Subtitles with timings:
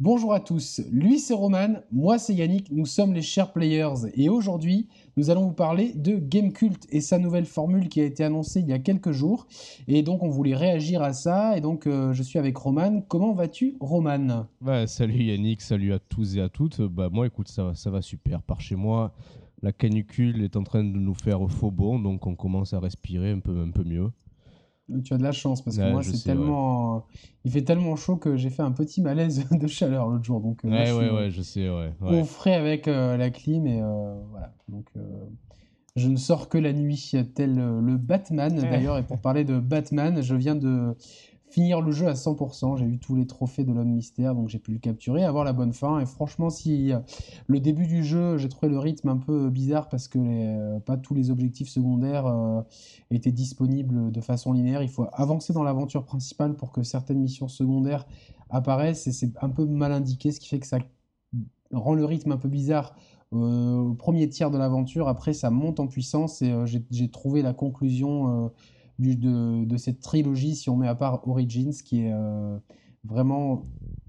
[0.00, 4.28] Bonjour à tous, lui c'est Roman, moi c'est Yannick, nous sommes les Share Players et
[4.28, 4.86] aujourd'hui
[5.16, 8.68] nous allons vous parler de Gamecult et sa nouvelle formule qui a été annoncée il
[8.68, 9.48] y a quelques jours
[9.88, 13.00] et donc on voulait réagir à ça et donc euh, je suis avec Roman.
[13.08, 14.46] Comment vas-tu Roman?
[14.60, 16.80] Bah, Salut Yannick, salut à tous et à toutes.
[16.80, 19.12] Bah, moi écoute ça, ça va super par chez moi.
[19.62, 23.32] La canicule est en train de nous faire faux bon donc on commence à respirer
[23.32, 24.12] un peu, un peu mieux.
[25.04, 27.06] Tu as de la chance parce que moi, c'est tellement.
[27.44, 30.40] Il fait tellement chaud que j'ai fait un petit malaise de chaleur l'autre jour.
[30.40, 31.92] Donc, euh, ouais, je sais, ouais.
[32.00, 34.52] Au frais avec euh, la clim et euh, voilà.
[34.68, 34.86] Donc,
[35.96, 38.98] je ne sors que la nuit, tel le Batman d'ailleurs.
[38.98, 40.94] Et pour parler de Batman, je viens de
[41.50, 42.76] finir le jeu à 100%.
[42.76, 45.52] J'ai eu tous les trophées de l'homme mystère, donc j'ai pu le capturer, avoir la
[45.52, 46.00] bonne fin.
[46.00, 46.98] Et franchement, si euh,
[47.46, 50.96] le début du jeu, j'ai trouvé le rythme un peu bizarre parce que euh, pas
[50.96, 52.62] tous les objectifs secondaires euh,
[53.10, 54.82] étaient disponibles de façon linéaire.
[54.82, 58.06] Il faut avancer dans l'aventure principale pour que certaines missions secondaires
[58.50, 60.78] apparaissent et c'est un peu mal indiqué, ce qui fait que ça
[61.72, 62.94] rend le rythme un peu bizarre
[63.30, 65.06] au premier tiers de l'aventure.
[65.06, 68.50] Après, ça monte en puissance et j'ai trouvé la conclusion
[68.98, 72.58] de, cette trilogie, si on met à part Origins, qui est euh,
[73.04, 73.66] vraiment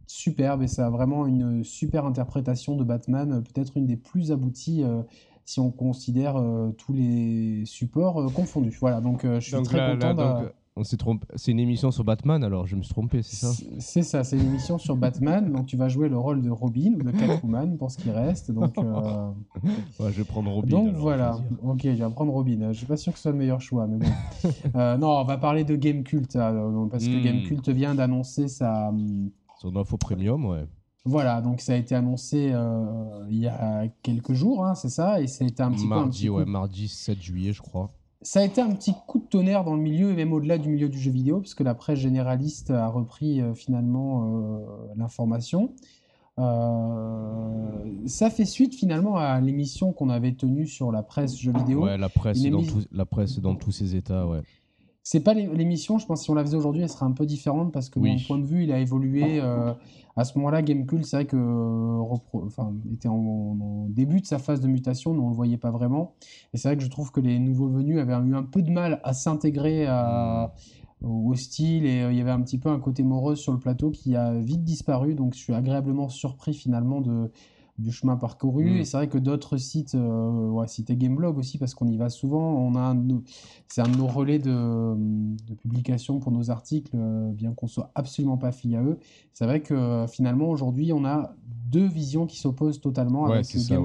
[0.07, 4.83] superbe et ça a vraiment une super interprétation de Batman, peut-être une des plus abouties
[4.83, 5.03] euh,
[5.45, 8.77] si on considère euh, tous les supports confondus.
[8.79, 10.43] Voilà, donc je suis très content.
[10.79, 11.27] On s'est trompé.
[11.35, 13.51] C'est une émission sur Batman, alors je me suis trompé, c'est ça?
[13.79, 15.51] C'est ça, c'est une émission sur Batman.
[15.51, 18.49] Donc tu vas jouer le rôle de Robin ou de Catwoman pour ce qui reste.
[18.51, 19.29] Donc, euh,
[19.99, 20.69] je vais prendre Robin.
[20.69, 22.71] Donc voilà, ok, je vais prendre Robin.
[22.71, 24.49] Je suis pas sûr que ce soit le meilleur choix, mais bon.
[24.75, 27.47] Euh, non, on va parler de Game Cult, euh, parce que Game hmm.
[27.47, 28.93] Cult vient d'annoncer sa.
[29.59, 30.65] Son info premium, ouais.
[31.03, 32.53] Voilà, donc ça a été annoncé
[33.29, 36.27] il y a quelques jours, hein, c'est ça, et ça a été un petit mardi,
[36.27, 36.33] peu.
[36.33, 39.75] ouais, mardi 7 juillet, je crois ça a été un petit coup de tonnerre dans
[39.75, 42.69] le milieu et même au-delà du milieu du jeu vidéo, parce que la presse généraliste
[42.71, 44.59] a repris euh, finalement euh,
[44.97, 45.73] l'information.
[46.37, 51.85] Euh, ça fait suite finalement à l'émission qu'on avait tenue sur la presse jeu vidéo.
[51.85, 52.61] Ouais, la presse, dans,
[52.91, 54.41] la presse dans tous ses états, ouais.
[55.11, 57.73] C'est pas l'émission, je pense, si on la faisait aujourd'hui, elle serait un peu différente
[57.73, 59.39] parce que mon point de vue, il a évolué.
[59.41, 59.73] Euh,
[60.15, 61.99] à ce moment-là, Gamecube, c'est vrai que
[62.31, 66.13] enfin, était en, début de sa phase de mutation, mais on le voyait pas vraiment.
[66.53, 68.69] Et c'est vrai que je trouve que les nouveaux venus avaient eu un peu de
[68.69, 69.87] mal à s'intégrer
[71.01, 73.57] au style et euh, il y avait un petit peu un côté morose sur le
[73.57, 75.15] plateau qui a vite disparu.
[75.15, 77.31] Donc je suis agréablement surpris finalement de
[77.79, 78.65] du chemin parcouru.
[78.65, 78.77] Mm.
[78.77, 82.09] Et c'est vrai que d'autres sites, euh, ouais, site Gameblog aussi, parce qu'on y va
[82.09, 82.95] souvent, on a
[83.67, 84.95] c'est un de nos relais de,
[85.47, 88.97] de, publication pour nos articles, euh, bien qu'on soit absolument pas affilié à eux.
[89.33, 91.35] C'est vrai que euh, finalement aujourd'hui, on a
[91.69, 93.25] deux visions qui s'opposent totalement.
[93.25, 93.77] avec ça,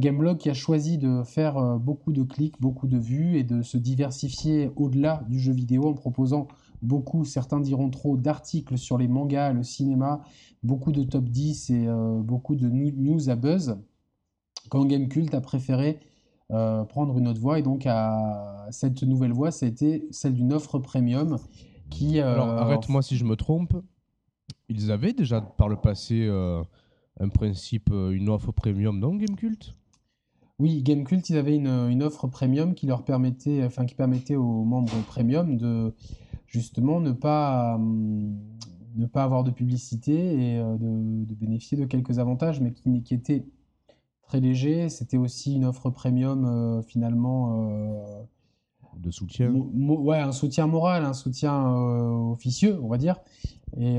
[0.00, 3.76] Gameblog qui a choisi de faire beaucoup de clics, beaucoup de vues et de se
[3.76, 6.48] diversifier au-delà du jeu vidéo en proposant
[6.84, 10.22] beaucoup, certains diront trop, d'articles sur les mangas, le cinéma,
[10.62, 13.76] beaucoup de top 10 et euh, beaucoup de news à buzz.
[14.68, 16.00] Quand Gamecult a préféré
[16.52, 20.34] euh, prendre une autre voie et donc à cette nouvelle voie, ça a été celle
[20.34, 21.38] d'une offre premium
[21.90, 22.20] qui.
[22.20, 23.74] Euh, Alors arrête-moi si je me trompe.
[24.68, 26.26] Ils avaient déjà par le passé
[27.20, 29.74] un principe, une offre premium dans Gamecult
[30.60, 34.62] oui, Gamecult, ils avaient une, une, offre premium qui leur permettait, enfin qui permettait aux
[34.62, 35.92] membres premium de
[36.46, 38.36] justement ne pas, hum,
[38.96, 43.14] ne pas avoir de publicité et euh, de, bénéficier de quelques avantages, mais qui, qui
[43.14, 43.44] étaient
[44.22, 44.88] très légers.
[44.88, 47.68] C'était aussi une offre premium euh, finalement.
[47.70, 48.22] Euh,
[48.96, 51.74] de soutien Ouais, un soutien moral, un soutien
[52.30, 53.16] officieux, on va dire.
[53.76, 53.98] Et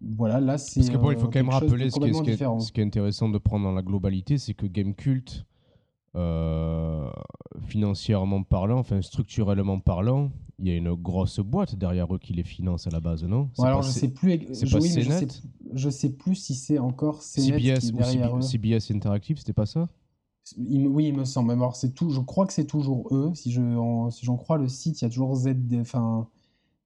[0.00, 0.80] voilà, là c'est.
[0.80, 2.72] Parce que bon, il faut quand même rappeler ce qui, est, ce, qui est, ce
[2.72, 5.44] qui, est, intéressant de prendre dans la globalité, c'est que Gamecult,
[7.66, 12.44] financièrement parlant, enfin structurellement parlant, il y a une grosse boîte derrière eux qui les
[12.44, 13.50] finance à la base, non?
[13.58, 14.40] Alors je sais plus.
[14.52, 15.26] C'est pas je, sais,
[15.72, 18.42] je sais plus si c'est encore CNET CBS qui est derrière eux.
[18.42, 19.88] CBS Interactive, c'était pas ça?
[20.58, 21.52] Oui, il me semble.
[21.52, 22.10] Alors c'est tout.
[22.10, 23.32] Je crois que c'est toujours eux.
[23.34, 23.60] Si je,
[24.10, 25.54] si j'en crois le site, il y a toujours Z.
[25.80, 26.28] Enfin,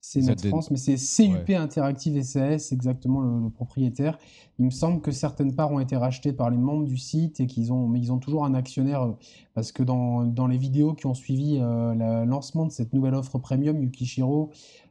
[0.00, 4.18] c'est Net France, mais c'est CUP Interactive SAS, exactement le, propriétaire.
[4.58, 7.46] Il me semble que certaines parts ont été rachetées par les membres du site et
[7.46, 9.12] qu'ils ont, mais ils ont toujours un actionnaire euh,
[9.54, 13.14] parce que dans, dans les vidéos qui ont suivi euh, le lancement de cette nouvelle
[13.14, 14.50] offre premium, Yukishiro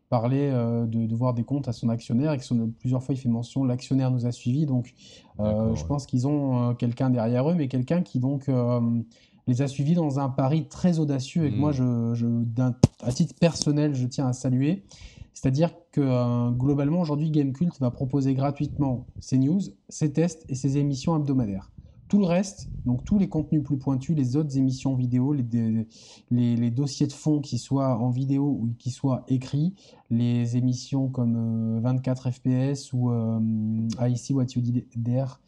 [0.09, 3.17] parlait euh, de, de, voir des comptes à son actionnaire et que plusieurs fois il
[3.17, 4.65] fait mention l'actionnaire nous a suivis.
[4.65, 4.93] Donc,
[5.39, 8.49] je pense qu'ils ont quelqu'un derrière eux, mais quelqu'un qui donc
[9.47, 11.83] les a suivis dans un pari très audacieux et que moi, je,
[13.01, 14.83] à titre personnel, je tiens à saluer.
[15.33, 20.77] C'est-à-dire que euh, globalement, aujourd'hui, Gamecult va proposer gratuitement ses news, ses tests et ses
[20.77, 21.71] émissions hebdomadaires
[22.07, 25.85] tout le reste, donc tous les contenus plus pointus, les autres émissions vidéo, les,
[26.31, 29.73] les, dossiers de fond qui soient en vidéo ou qui soient écrits,
[30.09, 33.39] les émissions comme 24 FPS ou euh,
[33.99, 35.39] I See What You Did There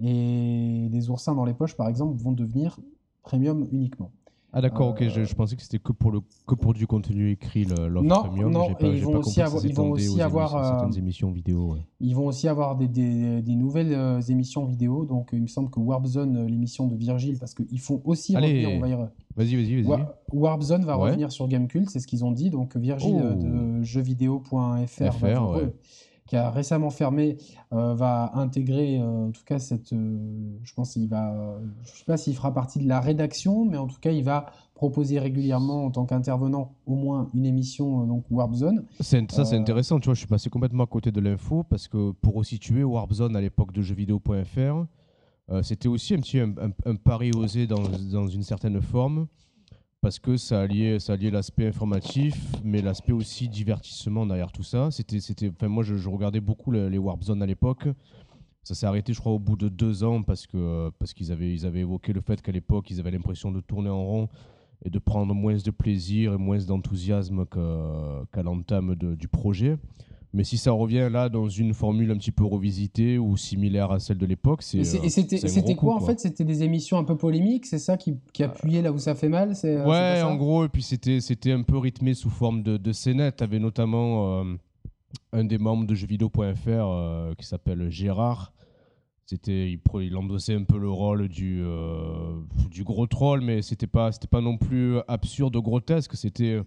[0.00, 2.80] et les oursins dans les poches par exemple vont devenir
[3.22, 4.10] premium uniquement.
[4.50, 7.66] Ah d'accord, ok, je, pensais que c'était que pour le que pour du contenu écrit
[7.66, 8.50] l'offre non, premium.
[8.50, 11.76] Non, pas, ils, vont aussi avoir, ils vont aussi avoir émissions, certaines émissions vidéo.
[12.00, 15.04] Ils vont aussi avoir des, des, des nouvelles euh, émissions vidéo.
[15.04, 18.34] Donc il me semble que Warp Zone, euh, l'émission de Virgile, parce qu'ils font aussi
[18.36, 19.10] Allez, revenir.
[19.36, 20.06] Vas-y, vas-y, vas-y.
[20.32, 22.48] Warp Zone va revenir sur Gamecult, c'est ce qu'ils ont dit.
[22.48, 23.34] Donc Virgile oh.
[23.34, 25.58] de jeuxvideo.fr
[26.28, 27.38] qui a récemment fermé,
[27.72, 29.92] euh, va intégrer, euh, en tout cas, cette.
[29.92, 31.58] Euh, je pense qu'il va.
[31.84, 34.22] Je ne sais pas s'il fera partie de la rédaction, mais en tout cas, il
[34.22, 38.84] va proposer régulièrement, en tant qu'intervenant, au moins une émission, donc Warp Zone.
[39.00, 42.12] ça, c'est intéressant, tu vois, je suis passé complètement à côté de l'info, parce que
[42.12, 44.84] pour resituer Warp Zone à l'époque de jeuxvideo.fr,
[45.62, 46.52] c'était aussi un petit un,
[46.84, 47.82] un, pari osé dans,
[48.12, 49.26] dans une certaine forme
[50.00, 54.90] parce que ça alliait, ça alliait l'aspect informatif, mais l'aspect aussi divertissement derrière tout ça.
[54.90, 57.88] C'était, c'était, enfin, moi, je, regardais beaucoup les, Warp Zone à l'époque.
[58.62, 61.52] Ça s'est arrêté, je crois, au bout de deux ans parce, que, parce qu'ils avaient,
[61.52, 64.28] ils avaient évoqué le fait qu'à l'époque, ils avaient l'impression de tourner en rond
[64.84, 69.78] et de prendre moins de plaisir et moins d'enthousiasme qu'à, l'entame du projet.
[70.34, 73.98] Mais si ça revient là dans une formule un petit peu revisitée ou similaire à
[73.98, 74.78] celle de l'époque, c'est.
[74.78, 76.20] Et euh, c'était quoi, en fait?
[76.20, 79.30] C'était des émissions un peu polémiques, c'est ça qui, qui appuyait là où ça fait
[79.30, 82.92] mal euh, Ouais, en gros, et puis c'était un peu rythmé sous forme de, de
[82.92, 83.36] scénette.
[83.36, 84.44] Tu avais notamment euh,
[85.32, 88.52] un des membres de jeuxvideo.fr qui s'appelle Gérard.
[89.24, 91.62] C'était, il, il, endossait un peu le rôle du,
[92.70, 96.16] du gros troll, mais c'était pas, pas non plus absurde, grotesque.
[96.16, 96.60] C'était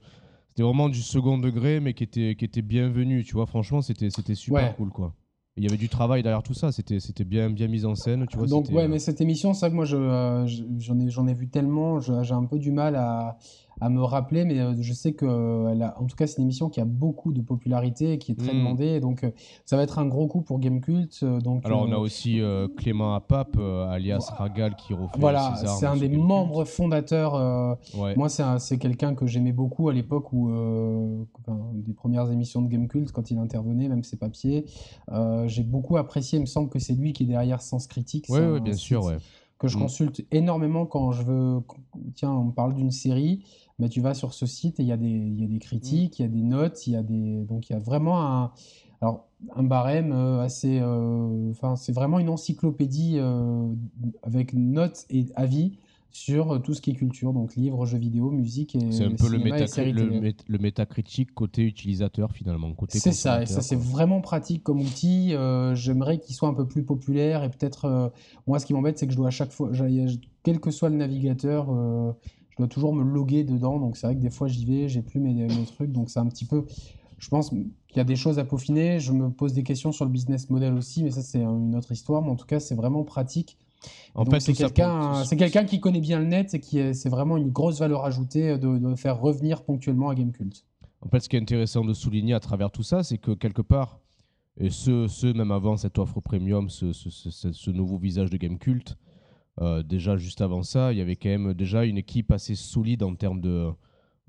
[0.51, 3.45] c'était vraiment du second degré, mais qui était, qui était bienvenu, tu vois.
[3.45, 5.13] Franchement, c'était, c'était super cool, quoi.
[5.55, 8.25] Il y avait du travail derrière tout ça, c'était, c'était bien, bien mis en scène,
[8.29, 8.47] tu vois.
[8.47, 10.45] Donc, ouais, euh, mais cette émission, c'est vrai que moi, je, euh,
[10.77, 13.37] j'en, ai, j'en ai vu tellement, j'ai un peu du mal à,
[13.81, 16.43] à me rappeler, mais euh, je sais que, elle a, en tout cas, c'est une
[16.43, 18.57] émission qui a beaucoup de popularité, qui est très mm.
[18.57, 19.31] demandée, donc euh,
[19.65, 21.19] ça va être un gros coup pour Gamecult.
[21.23, 22.39] Euh, donc, Alors, on a aussi
[22.77, 27.77] Clément Apap, alias Ragal, qui refait Voilà, c'est un des membres fondateurs.
[28.15, 30.51] Moi, c'est quelqu'un que j'aimais beaucoup à l'époque où,
[31.73, 34.65] des premières émissions de Gamecult, quand il intervenait, même ses papiers.
[35.47, 38.27] J'ai beaucoup apprécié, il me semble que c'est lui qui est derrière Sens Critique.
[38.29, 39.17] Oui, bien sûr, ouais
[39.61, 39.81] que je mm.
[39.81, 41.59] consulte énormément quand je veux.
[42.15, 43.43] Tiens, on parle d'une série,
[43.81, 46.19] mais tu vas sur ce site et il y, a des, y a des critiques,
[46.19, 47.43] il y a des notes, il y a des.
[47.45, 48.51] Donc il y a vraiment un.
[49.01, 49.25] Alors,
[49.55, 50.79] un barème euh, assez.
[50.79, 53.65] Euh, enfin, c'est vraiment une encyclopédie euh,
[54.21, 55.79] avec notes et avis
[56.11, 59.29] sur tout ce qui est culture, donc livres, jeux vidéo, musique et C'est un peu
[59.29, 62.73] le, le, métacritique côté utilisateur finalement.
[62.89, 65.33] C'est ça, et ça c'est vraiment pratique comme outil.
[65.33, 68.09] Euh, j'aimerais qu'il soit un peu plus populaire et peut-être, euh,
[68.45, 69.71] moi ce qui m'embête c'est que je dois à chaque fois,
[70.43, 71.69] quel que soit le navigateur,
[72.61, 75.19] dois toujours me loguer dedans, donc c'est vrai que des fois j'y vais, j'ai plus
[75.19, 76.65] mes, mes, trucs, donc c'est un petit peu...
[77.17, 80.05] Je pense qu'il y a des choses à peaufiner, je me pose des questions sur
[80.05, 82.73] le business model aussi, mais ça c'est une autre histoire, mais en tout cas c'est
[82.75, 83.57] vraiment pratique.
[84.15, 87.37] En fait, c'est quelqu'un, c'est quelqu'un qui connaît bien le net et qui c'est vraiment
[87.37, 90.65] une grosse valeur ajoutée de, faire revenir ponctuellement à Gamecult.
[91.01, 93.61] En fait, ce qui est intéressant de souligner à travers tout ça, c'est que quelque
[93.61, 93.99] part,
[94.57, 98.97] et ce, ce, même avant cette offre premium, ce, ce, ce nouveau visage de Gamecult,
[99.59, 103.03] euh, déjà juste avant ça, il y avait quand même déjà une équipe assez solide
[103.03, 103.69] en termes de,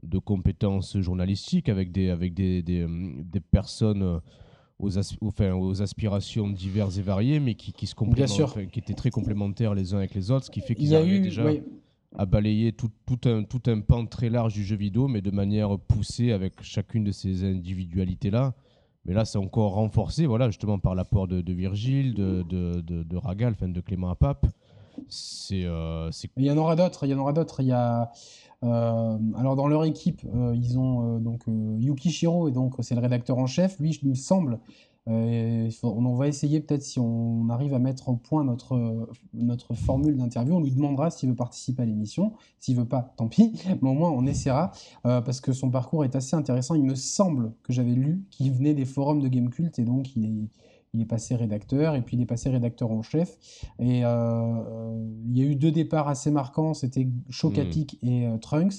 [0.03, 4.21] de compétences journalistiques avec des, avec des, des, des personnes
[4.79, 9.11] aux, enfin, aux aspirations diverses et variées, mais qui, qui se complémentent, qui étaient très
[9.11, 11.45] complémentaires les uns avec les autres, ce qui fait qu'ils arrivaient déjà
[12.15, 15.31] à balayer tout, tout, un, tout un pan très large du jeu vidéo, mais de
[15.31, 18.55] manière poussée avec chacune de ces individualités-là.
[19.05, 23.17] Mais là, c'est encore renforcé, voilà, justement par l'apport de, de, Virgile, de, de, de,
[23.17, 24.47] Ragal, enfin, de Clément Apap.
[25.53, 27.07] Euh, il y en aura d'autres.
[27.07, 27.61] Il y en aura d'autres.
[27.61, 28.11] Il y a
[28.65, 33.01] euh, alors dans leur équipe, euh, ils ont donc Yuki Shiro et donc c'est le
[33.01, 33.79] rédacteur en chef.
[33.81, 34.61] Lui, il me semble,
[35.07, 40.55] on va essayer peut-être si on arrive à mettre au point notre, notre formule d'interview,
[40.55, 42.35] on lui demandera s'il veut participer à l'émission.
[42.61, 44.71] S'il veut pas, tant pis, mais au moins on essaiera
[45.03, 46.77] parce que son parcours est assez intéressant.
[46.77, 50.25] Il me semble que j'avais lu qu'il venait des forums de Gamecult et donc il
[50.25, 50.49] est
[50.95, 53.39] il est passé rédacteur et puis il est passé rédacteur en chef.
[53.79, 54.95] Et euh,
[55.27, 58.09] il y a eu deux départs assez marquants, c'était Chocatic hmm.
[58.09, 58.75] et euh, Trunks.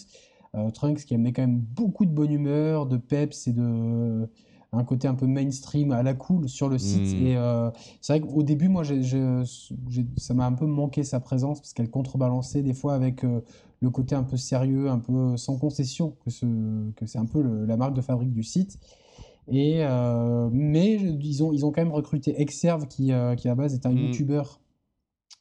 [0.56, 4.30] Euh, Trunks qui amenait quand même beaucoup de bonne humeur, de peps et de
[4.76, 7.16] un côté un peu mainstream à la cool sur le site.
[7.16, 7.28] Hmm.
[7.28, 7.38] Et
[8.02, 12.64] c'est vrai qu'au début, moi, ça m'a un peu manqué sa présence parce qu'elle contrebalançait
[12.64, 16.48] des fois avec le côté un peu sérieux, un peu sans concession, que, ce,
[16.96, 18.80] que c'est un peu la marque de fabrique du site.
[19.52, 23.56] Et, euh, mais ils ont, ils ont quand même recruté Exerve, qui, euh, qui à
[23.56, 23.98] base est un mm.
[23.98, 24.44] YouTuber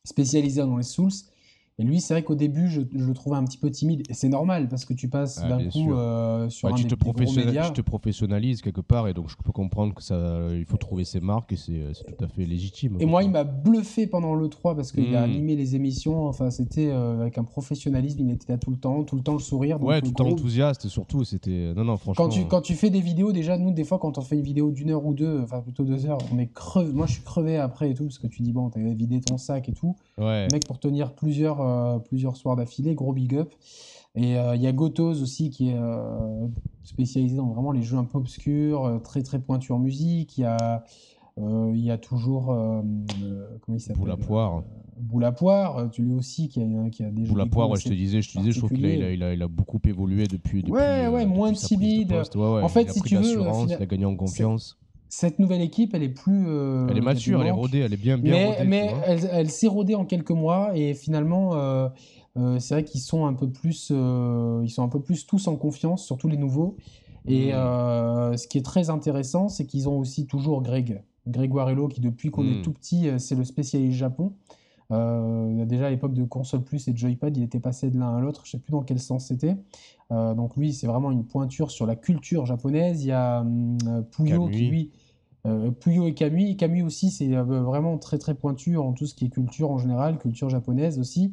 [0.05, 1.11] spécialisé dans les Souls.
[1.79, 4.03] Et lui, c'est vrai qu'au début, je, le trouvais un petit peu timide.
[4.11, 6.83] Et c'est normal, parce que tu passes Ah, d'un coup euh, sur Ouais, un tu,
[6.85, 7.71] des, te gros médias.
[7.71, 11.05] tu te professionnalises quelque part et donc je peux comprendre que ça, il faut trouver
[11.05, 12.99] ses marques et c'est c'est tout à fait légitime.
[13.01, 15.31] Et moi, il m'a bluffé pendant le 3 parce qu'il a Mm.
[15.31, 16.27] animé les émissions.
[16.27, 18.21] Enfin, c'était euh, avec un professionnalisme.
[18.21, 19.79] Il était là tout le temps, tout le temps le sourire.
[19.79, 21.25] donc Ouais, tout le temps gros- enthousiaste surtout.
[21.25, 22.25] C'était non non franchement.
[22.27, 24.43] Quand tu, quand tu fais des vidéos, déjà, nous, des fois, quand on fait une
[24.43, 26.93] vidéo d'une heure ou deux, enfin plutôt deux heures, on est crevé.
[26.93, 29.39] Moi, je suis crevé après et tout, parce que tu dis, bon, t'as vidé ton
[29.39, 29.97] sac et tout.
[30.19, 30.47] Ouais.
[30.47, 33.53] Le mec, pour tenir plusieurs, euh, plusieurs soirs d'affilée, gros big up.
[34.15, 36.47] Et euh, il y a Gotos aussi, qui est euh,
[36.83, 40.37] spécialisé dans vraiment les jeux un peu obscurs, très très pointu en musique.
[40.37, 40.85] Il y a,
[41.39, 42.47] il y a toujours.
[42.47, 44.63] comment il s'appelle Boule à poire.
[44.99, 47.81] Boule à poire, tu lui aussi, qui a, qui a des la vidéo poire, ouais,
[47.81, 49.81] je te disais, je te disais, je trouve qu'il a, il a, il a, beaucoup
[49.85, 50.61] évolué depuis.
[50.61, 52.37] depuis Ouais, ouais, moins de poste.
[52.37, 54.05] Ouais, ouais, En fait, il a si pris tu de veux, l'assurance, il a gagné
[54.05, 54.77] en confiance.
[55.15, 56.47] Cette nouvelle équipe, elle est plus.
[56.49, 58.65] euh, elle est mature, elle est rodée, elle est bien, bien mais, rodée.
[58.65, 61.91] mais elle, elle s'est rodée en quelques mois et finalement, euh,
[62.39, 65.57] euh, c'est vrai qu'ils sont un peu plus, ils sont un peu plus tous en
[65.57, 66.79] confiance, surtout les nouveaux.
[67.27, 67.57] Et Mm.
[67.57, 72.01] euh, ce qui est très intéressant, c'est qu'ils ont aussi toujours Greg, Grégoire Hello, qui
[72.01, 74.33] depuis qu'on est tout petit, c'est le spécialiste Japon.
[74.91, 78.17] Euh, déjà à l'époque de console plus et de joypad, il était passé de l'un
[78.17, 78.43] à l'autre.
[78.45, 79.57] Je sais plus dans quel sens c'était.
[80.11, 83.05] Euh, donc lui, c'est vraiment une pointure sur la culture japonaise.
[83.05, 84.91] Il y a euh, Puyo qui lui
[85.81, 86.57] Puyo et Kamui.
[86.57, 90.19] Kamui aussi, c'est vraiment très très pointu en tout ce qui est culture en général,
[90.19, 91.33] culture japonaise aussi.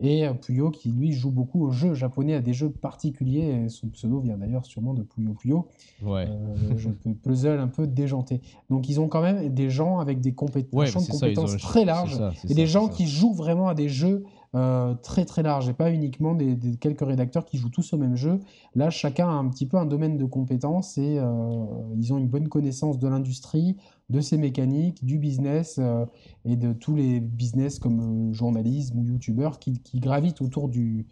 [0.00, 3.68] Et euh, Puyo qui lui joue beaucoup aux jeux japonais, à des jeux particuliers.
[3.68, 5.68] Son pseudo vient d'ailleurs sûrement de Puyo Puyo,
[6.02, 6.26] Ouais.
[6.28, 8.40] euh, jeu puzzle un peu déjanté.
[8.70, 10.34] Donc ils ont quand même des gens avec des
[10.72, 13.32] Ouais, de ça, compétences très c'est large ça, c'est et ça, des gens qui jouent
[13.34, 14.24] vraiment à des jeux
[14.54, 17.98] euh, très très larges et pas uniquement des, des quelques rédacteurs qui jouent tous au
[17.98, 18.40] même jeu.
[18.74, 21.64] Là, chacun a un petit peu un domaine de compétences et euh,
[21.98, 23.76] ils ont une bonne connaissance de l'industrie,
[24.08, 26.06] de ses mécaniques, du business euh,
[26.44, 31.06] et de tous les business comme journalisme ou youtubeur qui, qui gravitent autour du,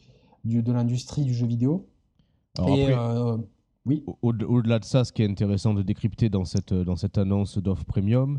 [0.45, 1.87] du- de l'industrie du jeu vidéo.
[2.57, 3.43] Alors et après,
[3.87, 6.97] oui, au- au- Au-delà de ça, ce qui est intéressant de décrypter dans cette, dans
[6.97, 8.38] cette annonce d'offre premium,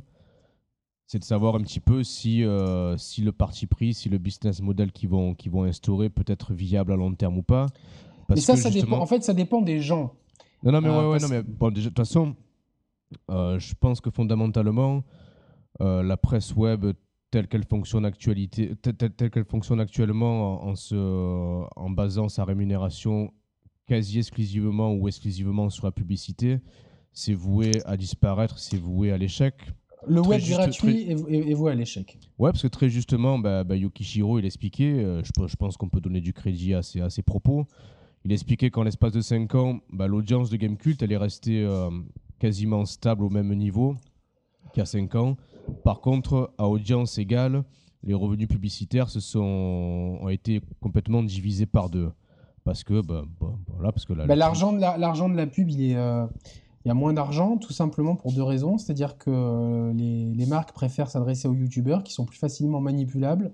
[1.07, 4.61] c'est de savoir un petit peu si, euh, si le parti pris, si le business
[4.61, 7.67] model qu'ils vont, qu'ils vont instaurer peut être viable à long terme ou pas.
[8.27, 9.03] Parce mais ça, que ça justement- dépend.
[9.03, 10.13] En fait, ça dépend des gens.
[10.63, 12.35] Non, non, mais, Euh, ouais, ouais, parce- non, mais bon, de toute façon,
[13.29, 15.03] euh, je pense que fondamentalement,
[15.79, 16.85] la presse web
[17.31, 20.95] telle qu'elle fonctionne, actualité, telle, telle- fonctionne actuellement en, en se,
[21.75, 23.31] en basant sa rémunération
[23.87, 26.59] quasi exclusivement ou exclusivement sur la publicité,
[27.11, 29.53] c'est voué à disparaître, c'est voué à l'échec.
[30.07, 32.17] Le Très web juste, gratuit est voué à l'échec.
[32.37, 35.89] Ouais, parce que très justement, bah, bah, il expliquait, euh, je, pe- je pense qu'on
[35.89, 37.65] peut donner du crédit à ses, à ses propos,
[38.23, 41.89] il expliquait qu'en l'espace de 5 ans, bah, l'audience de Gamecult, elle est restée euh,
[42.39, 43.95] quasiment stable au même niveau
[44.73, 45.37] qu'il y a 5 ans.
[45.83, 47.63] Par contre, à audience égale,
[48.03, 52.11] les revenus publicitaires se sont, ont été complètement divisés par deux.
[52.63, 55.69] Parce que, bah, bah, voilà, parce que la- L'argent de, la, l'argent de la pub,
[55.69, 56.25] il est, euh,
[56.85, 58.77] il y a moins d'argent, tout simplement pour deux raisons.
[58.77, 63.51] C'est-à-dire que euh, les, les marques préfèrent s'adresser aux youtubeurs qui sont plus facilement manipulables.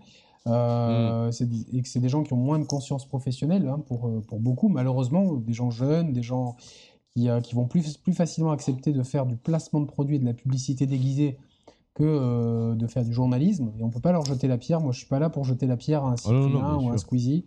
[0.47, 4.07] euh, des- et que c'est des gens qui ont moins de conscience professionnelle hein, pour,
[4.07, 6.55] euh, pour beaucoup, malheureusement, des gens jeunes, des gens
[7.13, 10.19] qui, euh, qui vont plus, plus facilement accepter de faire du placement de produits et
[10.19, 11.37] de la publicité déguisée
[11.93, 13.71] que euh, de faire du journalisme.
[13.79, 14.81] Et on peut pas leur jeter la pierre.
[14.81, 16.93] Moi, je suis pas là pour jeter la pierre à un non, Cyprien ou à
[16.93, 16.97] un.
[16.97, 17.45] Squeezie.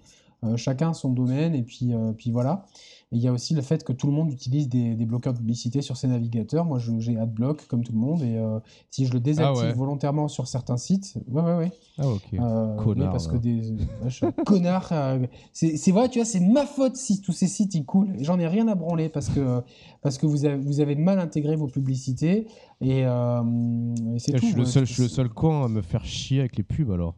[0.56, 2.66] Chacun son domaine et puis, puis voilà.
[3.14, 5.32] Et il y a aussi le fait que tout le monde utilise des, des bloqueurs
[5.32, 6.64] de publicité sur ses navigateurs.
[6.64, 8.58] Moi, je- j'ai AdBlock comme tout le monde et euh,
[8.90, 9.72] si je le désactive Ah ouais.
[9.72, 11.72] volontairement sur certains sites, ouais, ouais, ouais.
[11.96, 12.22] Ah, ok.
[12.34, 14.88] Euh, Connard, parce que des ouais, je suis un connard.
[14.90, 18.16] euh, c'est vrai, tu vois, c'est ma faute si tous ces sites ils coulent.
[18.18, 19.62] J'en ai rien à branler parce que
[20.02, 22.48] parce que vous avez vous avez mal intégré vos publicités
[22.80, 24.46] et, et c'est je, tout.
[24.46, 26.90] suis le seul, je suis le seul con à me faire chier avec les pubs
[26.90, 27.14] alors.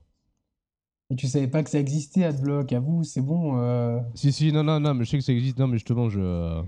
[1.11, 2.73] Et tu savais pas que ça existait AdBlock.
[2.73, 3.59] À vous, c'est bon.
[3.61, 5.59] euh, Si, si, non, non, non, mais je sais que ça existe.
[5.59, 6.19] Non, mais justement, je.
[6.21, 6.67] euh, Non,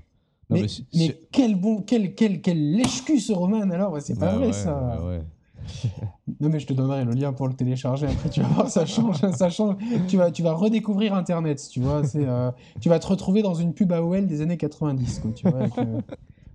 [0.50, 4.18] mais, mais si- mais si- quel bon, quel, quel, quel lèche-cul ce Roman alors, c'est
[4.18, 5.02] pas Ouais, vrai ouais, ça.
[5.04, 5.22] ouais.
[6.40, 8.84] Non mais je te donnerai le lien pour le télécharger après, tu vas voir, ça
[8.86, 9.76] change, ça change.
[10.08, 12.04] Tu vas, tu vas redécouvrir Internet, tu vois.
[12.04, 15.48] C'est, euh, tu vas te retrouver dans une pub AOL des années 90, quoi, tu
[15.48, 15.60] vois.
[15.60, 15.78] avec,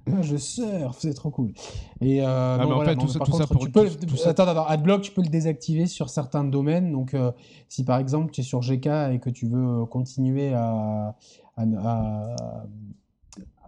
[0.10, 1.53] euh, je surfe, c'est trop cool.
[2.01, 3.62] Et euh, mais non, en voilà, fait, non, tout ça- par tout ça contre, pour-
[3.63, 6.91] tu peux, tout- tout ça- attends, attends, AdBlock, tu peux le désactiver sur certains domaines.
[6.91, 7.31] Donc, euh,
[7.69, 11.15] si par exemple tu es sur GK et que tu veux continuer à,
[11.57, 12.63] à, à-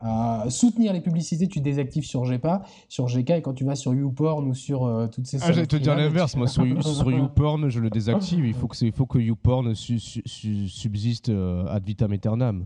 [0.01, 3.93] à soutenir les publicités, tu désactives sur GPA, sur GK, et quand tu vas sur
[3.93, 6.35] YouPorn ou sur euh, toutes ces Ah, j'allais te dire l'inverse.
[6.35, 8.45] Moi, sur, sur YouPorn, je le désactive.
[8.45, 12.65] Il faut que, il faut que YouPorn su- su- su- subsiste euh, ad vitam aeternam.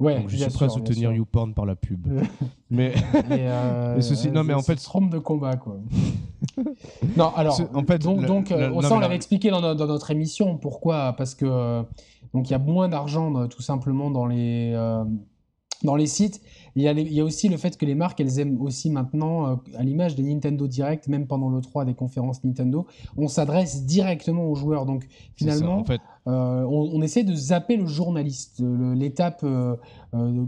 [0.00, 1.12] Ouais, Donc, je suis prêt à soutenir.
[1.12, 2.06] YouPorn par la pub.
[2.08, 2.22] Euh,
[2.70, 2.94] mais
[3.30, 5.78] euh, Mais ceci- non, mais en fait- c'est trompe de combat quoi.
[7.16, 9.60] non, alors C'est- en fait, donc, donc euh, non, ça on la- l'avait expliqué dans,
[9.60, 10.56] no- dans notre émission.
[10.58, 11.14] Pourquoi?
[11.16, 11.82] Parce que
[12.32, 15.04] donc il y a moins d'argent tout simplement dans les euh,
[15.82, 16.40] dans les sites.
[16.76, 18.60] Il y, a les- il y a aussi le fait que les marques, elles aiment
[18.60, 22.86] aussi maintenant, euh, à l'image des Nintendo Direct, même pendant le 3 des conférences Nintendo,
[23.16, 24.86] on s'adresse directement aux joueurs.
[24.86, 25.04] Donc
[25.36, 28.60] c'est ça, finalement, en fait, on, on essaie de zapper le journaliste.
[28.60, 29.76] Le- L'étape euh,
[30.14, 30.44] euh,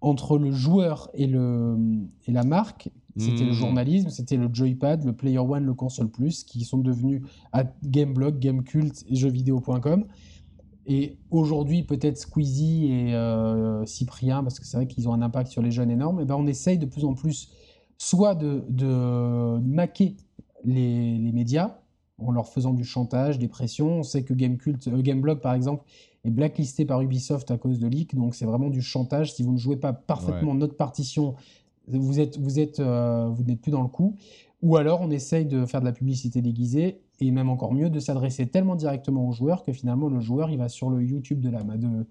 [0.00, 1.76] entre le joueur et, le,
[2.26, 3.56] et la marque, c'était le Mhm.
[3.56, 7.22] journalisme, c'était le joypad, le Player One, le Console Plus, qui sont devenus
[7.52, 10.06] à Gameblog, Gamecult et jeuxvideo.com.
[10.86, 15.50] Et aujourd'hui, peut-être Squeezie et euh, Cyprien, parce que c'est vrai qu'ils ont un impact
[15.50, 17.50] sur les jeunes énorme, et ben on essaye de plus en plus
[17.98, 20.16] soit de, de maquer
[20.64, 21.78] les, les médias
[22.20, 23.98] en leur faisant du chantage, des pressions.
[23.98, 25.84] On sait que Gamecult, euh, Gameblog, par exemple,
[26.24, 29.32] est blacklisté par Ubisoft à cause de leaks, donc c'est vraiment du chantage.
[29.34, 31.34] Si vous ne jouez pas parfaitement notre partition,
[31.88, 34.16] vous êtes, vous êtes, euh, vous n'êtes plus dans le coup.
[34.62, 37.98] Ou alors on essaye de faire de la publicité déguisée et même encore mieux de
[37.98, 41.48] s'adresser tellement directement au joueur que finalement le joueur il va sur le YouTube de
[41.48, 42.06] la de,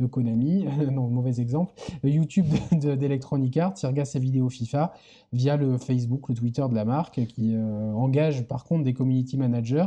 [0.00, 1.72] de Konami, non mauvais exemple,
[2.02, 4.92] le YouTube de- de- d'Electronic Arts, il regarde ses vidéos FIFA
[5.32, 9.36] via le Facebook, le Twitter de la marque qui euh, engage par contre des community
[9.36, 9.86] managers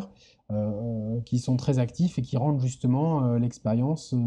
[0.51, 4.17] euh, qui sont très actifs et qui rendent justement euh, l'expérience euh,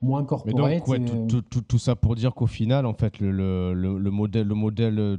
[0.00, 0.78] moins Mais corporate.
[0.78, 3.20] donc, ouais, et, tout, euh, tout- tout- tout ça pour dire qu'au final, en fait,
[3.20, 5.16] le, le- le- le modèle, le modèle euh,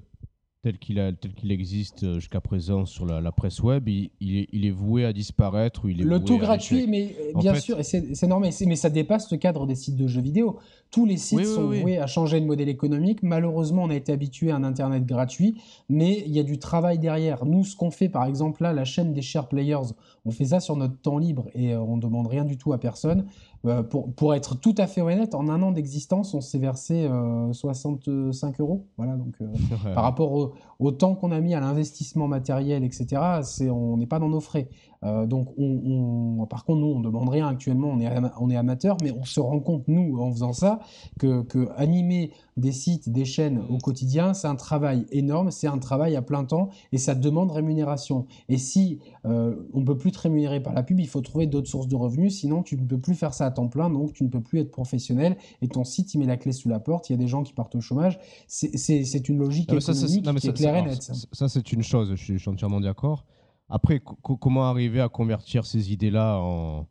[0.63, 4.65] tel qu'il existe euh, jusqu'à présent sur la, la presse web, il, il est, il
[4.65, 5.84] est voué à disparaître.
[5.84, 8.75] ou Il est Le tout gratuit, mais euh, En bien fait- sûr, c'est normal, mais
[8.77, 10.60] ça dépasse le cadre des sites de jeux vidéo.
[10.89, 11.82] Tous les sites Oui, oui, sont oui.
[11.82, 13.24] voués à changer de modèle économique.
[13.24, 15.58] Malheureusement, on a été habitué à un Internet gratuit,
[15.89, 17.46] mais il y a du travail derrière.
[17.46, 19.91] Nous, ce qu'on fait, par exemple, là, la chaîne des Share Players,
[20.25, 22.73] on fait ça sur notre temps libre et euh, on ne demande rien du tout
[22.73, 23.25] à personne.
[23.65, 27.05] Euh, pour, pour être tout à fait honnête, en un an d'existence, on s'est versé
[27.05, 28.85] euh, 65 euros.
[28.97, 29.47] Voilà, donc euh,
[29.85, 29.93] Ouais.
[29.95, 34.05] par rapport au, au temps qu'on a mis à l'investissement matériel, etc., c'est, on n'est
[34.07, 34.69] pas dans nos frais.
[35.03, 38.33] Euh, donc, on, on- par contre, nous, on ne demande rien actuellement, on est, ama-
[38.39, 40.79] on est amateur, mais on se rend compte, nous, en faisant ça,
[41.19, 45.77] que, que animer des sites, des chaînes au quotidien, c'est un travail énorme, c'est un
[45.79, 48.25] travail à plein temps et ça demande rémunération.
[48.47, 51.46] Et si euh, on ne peut plus te rémunérer par la pub, il faut trouver
[51.48, 54.13] d'autres sources de revenus, sinon tu ne peux plus faire ça à temps plein, donc
[54.13, 56.80] tu ne peux plus être professionnel et ton site, il met la clé sous la
[56.80, 58.17] porte, il y a des gens qui partent au chômage.
[58.47, 60.91] C'est- une logique Non, ça, ça, économique non, mais qui est ça- claire et alors,
[60.91, 61.02] nette.
[61.04, 61.13] ça.
[61.13, 63.26] ça, ça, c'est une chose, je suis, je suis entièrement d'accord.
[63.69, 66.86] Après, co- co- comment arriver à convertir ces idées-là en.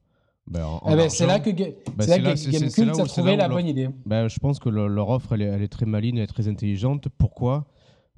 [0.48, 3.36] ben, en- en Ah ben, c'est là que, Ben, là là- que là a trouvé
[3.36, 3.88] la bonne idée.
[4.06, 6.26] Ben, je pense que le- leur offre, elle est, elle est très maligne, elle est
[6.26, 7.06] très intelligente.
[7.16, 7.66] Pourquoi?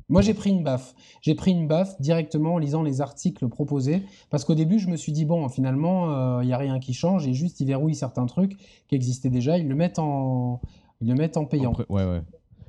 [0.08, 0.94] Moi, j'ai pris une baffe.
[1.22, 4.02] J'ai pris une baffe directement en lisant les articles proposés.
[4.30, 7.26] Parce qu'au début, je me suis dit, bon, finalement, il n'y a rien qui change.
[7.26, 8.56] Et juste, ils verrouillent certains trucs
[8.88, 9.56] qui existaient déjà.
[9.58, 10.60] Ils le mettent en,
[11.00, 11.72] ils le mettent en payant.
[11.72, 12.22] Après- Ouais, ouais.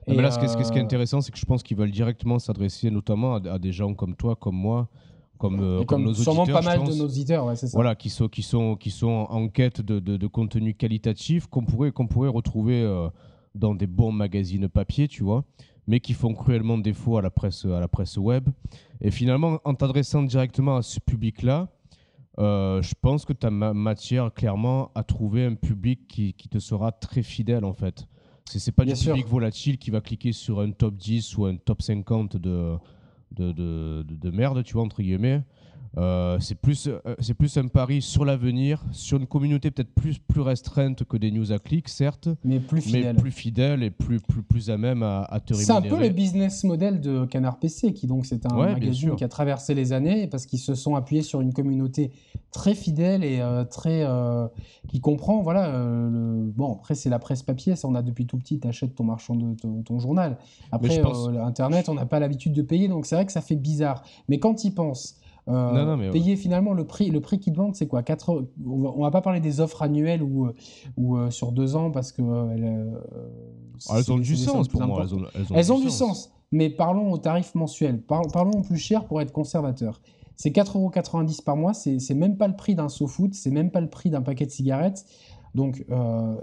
[0.07, 1.77] Et, mais là, ce qui est, ce qui euh, intéressant, c'est que je pense qu'ils
[1.77, 4.87] veulent directement s'adresser notamment à, à des gens comme toi, comme moi,
[5.39, 6.61] comme, euh, comme nos sûrement auditeurs.
[6.61, 6.95] pas je mal pense.
[6.95, 7.75] de nos auditeurs, ouais, c'est ça.
[7.75, 11.65] Voilà, qui sont, qui sont, qui sont en quête de, de, de contenu qualitatif qu'on
[11.65, 13.09] pourrait, qu'on pourrait retrouver euh,
[13.55, 15.43] dans des bons magazines papier, tu vois,
[15.87, 18.49] mais qui font cruellement défaut à la presse, à la presse web.
[19.01, 21.67] Et finalement, en t'adressant directement à ce public-là,
[22.39, 26.59] euh, je pense que tu as matière clairement à trouver un public qui, qui te
[26.59, 28.07] sera très fidèle en fait.
[28.45, 29.13] C'est pas Bien du sûr.
[29.13, 32.75] public volatile qui va cliquer sur un top 10 ou un top 50 de,
[33.31, 35.41] de, de, de- de merde, tu vois, entre guillemets.
[35.97, 40.17] Euh, c'est plus, euh, c'est plus un pari sur l'avenir, sur une communauté peut-être plus,
[40.19, 43.15] plus restreinte que des news à clics, certes, Mais plus mais fidèle.
[43.15, 45.97] plus fidèle et plus, plus, plus à même à, à te C'est un rémunérer.
[46.01, 49.29] peu le business model de Canard PC, qui donc c'est un Ouais, magazine qui a
[49.29, 52.11] traversé les années parce qu'ils se sont appuyés sur une communauté
[52.51, 54.47] très fidèle et euh, très euh,
[54.89, 55.41] qui comprend.
[55.43, 56.51] Voilà, le...
[56.55, 58.59] bon après c'est la presse papier, ça on a depuis tout petit.
[58.59, 60.37] T'achètes ton marchand de ton, ton journal.
[60.71, 63.55] Après pense- Internet, on n'a pas l'habitude de payer, donc c'est vrai que ça fait
[63.55, 64.03] bizarre.
[64.27, 65.17] Mais quand ils pensent.
[65.47, 66.11] Euh, Non, non, mais ouais.
[66.11, 68.01] payer finalement le prix, le prix qu'ils te vendent, c'est quoi?
[68.03, 70.53] 4 On va, on va pas parler des offres annuelles ou, euh,
[70.97, 72.93] ou euh, sur deux ans parce que euh, elles,
[73.89, 75.03] Ah, elles ont du sens pour moi.
[75.03, 78.01] Elles ont, Elles ont du sens, mais parlons au tarif mensuel.
[78.01, 80.01] Par- parlons au plus cher pour être conservateur.
[80.37, 83.89] C'est 4,90€ par mois, c'est même pas le prix d'un SoFoot, c'est même pas le
[83.89, 85.05] prix d'un paquet de cigarettes.
[85.53, 85.85] Donc,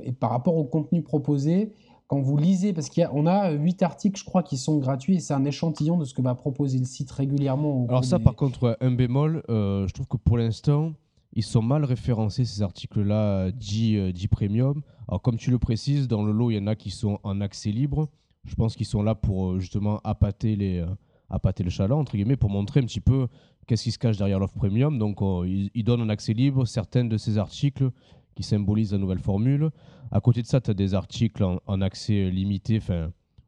[0.02, 1.74] et par rapport au contenu proposé,
[2.08, 5.34] quand vous lisez, parce qu'on a, 8 articles, je crois, qui sont gratuits, et c'est
[5.34, 7.86] un échantillon de ce que va proposer le site régulièrement.
[7.88, 10.92] Alors ça, des- par contre, ouais, un bémol, euh, je trouve que pour l'instant,
[11.34, 14.82] ils sont mal référencés, ces articles-là, dit, euh, dit premium.
[15.08, 17.40] Alors comme tu le précises, dans le lot, il y en a qui sont en
[17.40, 18.08] accès libre.
[18.44, 20.86] Je pense qu'ils sont là pour euh, justement appâter, les, euh,
[21.30, 23.28] appâter le chaland, entre guillemets, pour montrer un petit peu
[23.66, 24.98] qu'est-ce qui se cache derrière l'offre premium.
[24.98, 27.90] Donc euh, ils, ils donnent en accès libre certains de ces articles
[28.34, 29.70] qui symbolisent la nouvelle formule.
[30.12, 32.80] À côté de ça, tu as des articles en, accès limité,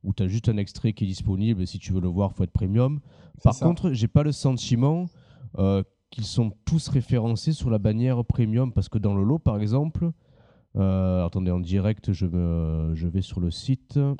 [0.02, 1.66] où tu as juste un extrait qui est disponible.
[1.66, 3.00] Si tu veux le voir, il faut être premium.
[3.42, 5.06] Par contre, j'ai pas le sentiment
[5.58, 8.72] euh, qu'ils sont tous référencés sur la bannière premium.
[8.72, 10.10] Parce que dans le lot, par exemple,
[10.76, 13.94] euh, attendez, en direct, je, me, je vais sur le site.
[13.94, 14.16] Tout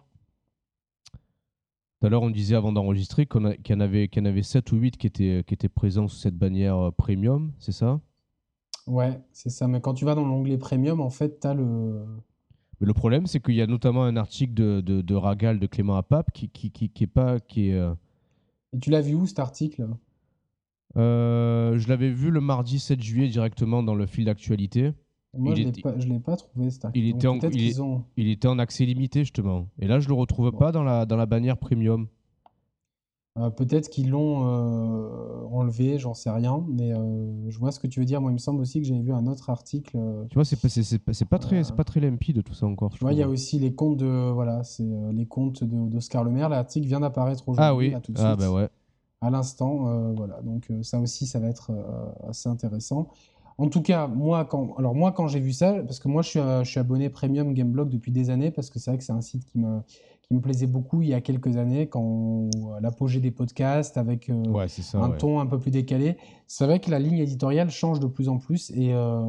[2.06, 4.98] à l'heure, on disait avant d'enregistrer qu'il y, en avait, qu avait 7 ou 8
[4.98, 8.00] qui étaient, qui étaient présents sous cette bannière euh, premium, c'est ça?
[8.86, 9.66] Ouais, c'est ça.
[9.66, 12.04] Mais quand tu vas dans l'onglet premium, en fait, tu as le.
[12.80, 15.66] Mais le problème, c'est qu'il y a notamment un article de, de, de Ragal, de
[15.66, 17.40] Clément Apap, qui, qui, qui, qui est pas.
[17.40, 17.94] Qui est, euh,
[18.72, 19.86] Et tu l'as vu où cet article?
[20.96, 24.92] Euh, Je l'avais vu le mardi 7 juillet directement dans le fil d'actualité.
[25.36, 27.04] Moi, je ne l'ai pas trouvé cet article.
[27.04, 28.04] Il était, en, il, ont...
[28.16, 29.68] il, était en accès limité, justement.
[29.80, 32.06] Et là, je le retrouve pas dans la, dans la bannière premium.
[33.36, 37.88] Euh, peut-être qu'ils l'ont euh, enlevé, j'en sais rien, mais euh, je vois ce que
[37.88, 38.20] tu veux dire.
[38.20, 39.98] Moi, il me semble aussi que j'avais vu un autre article.
[40.30, 42.92] tu vois, c'est pas, c'est, pas très, c'est pas très limpide tout ça encore.
[42.92, 46.30] Tu vois, il y a aussi les comptes de, voilà, c'est les comptes d'Oscar Le
[46.30, 46.48] Maire.
[46.48, 47.90] L'article vient d'apparaître aujourd'hui.
[47.92, 48.68] Ah oui, tout de ah, bah ouais.
[49.20, 50.40] À l'instant, voilà.
[50.42, 51.72] Donc ça aussi, ça va être
[52.28, 53.08] assez intéressant.
[53.56, 56.28] En tout cas, moi, quand, alors moi, quand j'ai vu ça, parce que moi, je
[56.28, 59.12] suis, je suis abonné Premium Gameblog depuis des années, parce que c'est vrai que c'est
[59.12, 59.80] un site qui me
[60.26, 62.48] qui me plaisait beaucoup il y a quelques années, quand
[62.80, 64.42] l'apogée des podcasts avec euh,
[64.94, 66.16] un ton un peu plus décalé.
[66.46, 68.70] C'est vrai que la ligne éditoriale change de plus en plus.
[68.70, 69.20] Et, euh,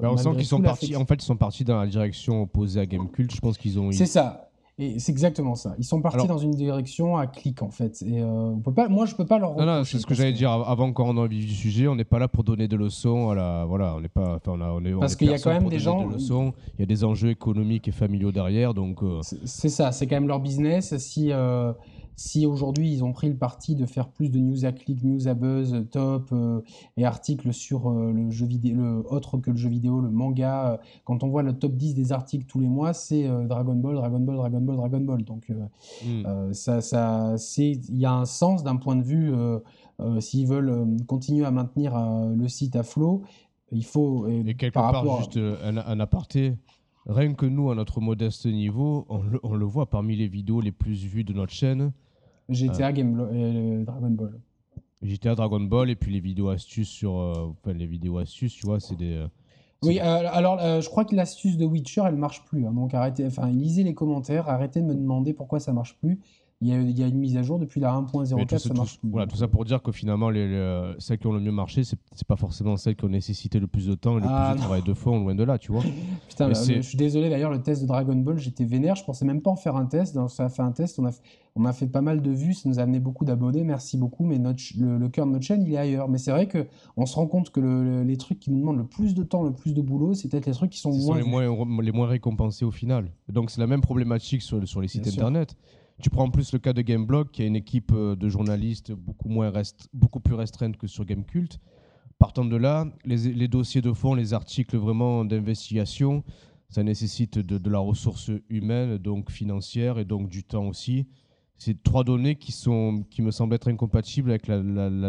[0.00, 0.96] bah, on sent qu'ils sont partis.
[0.96, 3.34] En fait, ils sont partis dans la direction opposée à Gamecult.
[3.34, 3.92] Je pense qu'ils ont.
[3.92, 4.51] C'est ça.
[4.78, 5.74] Et c'est exactement ça.
[5.78, 8.00] Ils sont partis dans une direction à clic en fait.
[8.02, 9.54] Et euh, on peut pas, moi je peux pas leur.
[9.54, 11.88] Non, non, c'est ce que j'allais dire avant qu'on rentre dans le vif du sujet.
[11.88, 13.30] On n'est pas là pour donner des leçons.
[13.30, 14.40] À la, voilà, on n'est pas.
[14.46, 16.06] On a, on est, Parce qu'il y a quand même des gens.
[16.06, 16.54] leçons.
[16.78, 19.02] Il y a des enjeux économiques et familiaux derrière, donc.
[19.02, 19.92] Euh, c'est ça.
[19.92, 20.96] C'est quand même leur business.
[20.96, 21.72] Si euh,
[22.16, 25.28] si aujourd'hui ils ont pris le parti de faire plus de news à clic, news
[25.28, 26.60] à buzz, top euh,
[26.96, 30.72] et articles sur euh, le jeu vidéo, le autre que le jeu vidéo, le manga,
[30.72, 33.96] euh, quand on voit le top 10 des articles tous les mois, c'est Dragon Ball,
[33.96, 35.24] Dragon Ball, Dragon Ball, Dragon Ball.
[35.24, 35.48] Donc
[36.04, 36.52] hmm.
[36.52, 39.32] ça, ça, il y a un sens d'un point de vue.
[40.18, 41.94] S'ils veulent continuer à maintenir
[42.34, 43.22] le site à flot,
[43.70, 44.26] il faut.
[44.28, 46.54] et quelque part, juste un, un aparté.
[47.06, 50.60] Rien que nous, à notre modeste niveau, on le, on le, voit parmi les vidéos
[50.60, 51.92] les plus vues de notre chaîne.
[52.52, 54.40] GTA euh, Game euh, Dragon Ball.
[55.02, 57.18] GTA Dragon Ball et puis les vidéos astuces sur.
[57.18, 59.24] Euh, enfin, les vidéos astuces, tu vois, c'est des.
[59.84, 62.66] Oui, alors je crois que l'astuce de Witcher, elle marche plus.
[62.66, 66.20] Hein, donc arrêtez, enfin, lisez les commentaires, arrêtez de me demander pourquoi ça marche plus.
[66.62, 69.00] Il y, a, il y, a, une mise à jour depuis la 1.04, ça marche
[69.00, 71.82] tout, Voilà, tout ça pour dire que finalement, les, celles qui ont le mieux marché,
[71.82, 71.98] c'est
[72.28, 74.62] pas forcément celles qui ont nécessité le plus de temps et le ah, plus de
[74.62, 75.82] travail de fond, loin de là, tu vois.
[76.28, 79.42] Putain, je suis désolé d'ailleurs, le test de Dragon Ball, j'étais vénère, je pensais même
[79.42, 80.14] pas en faire un test.
[80.14, 81.10] Donc, ça a fait un test, on a,
[81.56, 84.24] on a fait pas mal de vues, ça nous a amené beaucoup d'abonnés, merci beaucoup,
[84.24, 86.08] mais notre, le, cœur de notre chaîne, il est ailleurs.
[86.08, 89.14] Mais c'est vrai qu'on se rend compte que les trucs qui nous demandent le plus
[89.14, 91.82] de temps, le plus de boulot, c'est peut-être les trucs qui sont, moins, les, moins,
[91.82, 93.10] les moins récompensés au final.
[93.28, 95.56] Donc c'est la même problématique sur, sur les sites internet.
[96.00, 98.92] Tu prends en plus le cas de Gameblog, qui a une équipe euh, de journalistes
[98.92, 99.52] beaucoup, moins
[99.92, 101.58] beaucoup plus restreinte que sur Gamecult.
[102.18, 106.22] Partant de là, les, dossiers de fond, les articles vraiment d'investigation,
[106.68, 111.08] ça nécessite de, la ressource humaine, donc financière et donc du temps aussi.
[111.58, 114.60] C'est trois données qui, sont, qui me semblent être incompatibles avec la,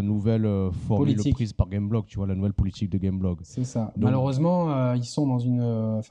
[0.02, 3.40] nouvelle euh, formule prise par Gameblog, tu vois, la nouvelle politique de Gameblog.
[3.44, 3.94] C'est ça.
[3.98, 6.02] Malheureusement, euh, ils sont dans une.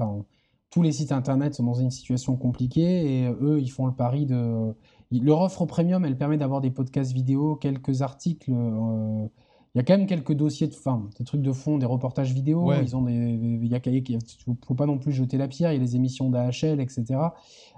[0.73, 4.27] Tous les sites internet sont dans une situation compliquée et eux, ils font le pari
[4.27, 4.75] de.
[5.13, 8.51] Leur offre premium, elle permet d'avoir des podcasts vidéo, quelques articles.
[8.51, 9.27] Euh,
[9.75, 12.33] il y a quand même quelques dossiers de fin, des trucs de fond, des reportages
[12.33, 12.73] vidéo.
[12.73, 14.19] Ils ont des, il y a, il
[14.67, 15.73] faut pas non plus jeter la pierre.
[15.73, 17.05] Il y a les émissions d'AHL, etc.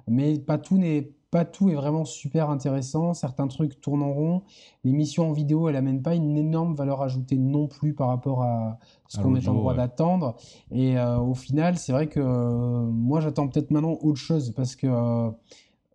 [0.07, 3.13] Mais pas tout n'est pas tout est vraiment super intéressant.
[3.13, 4.43] Certains trucs tournent en rond.
[4.85, 8.79] L'émission en vidéo, elle amène pas une énorme valeur ajoutée non plus par rapport à
[9.09, 10.37] ce qu'on est en droit d'attendre.
[10.71, 14.77] Et euh, au final, c'est vrai que euh, moi, j'attends peut-être maintenant autre chose parce
[14.77, 15.29] que euh,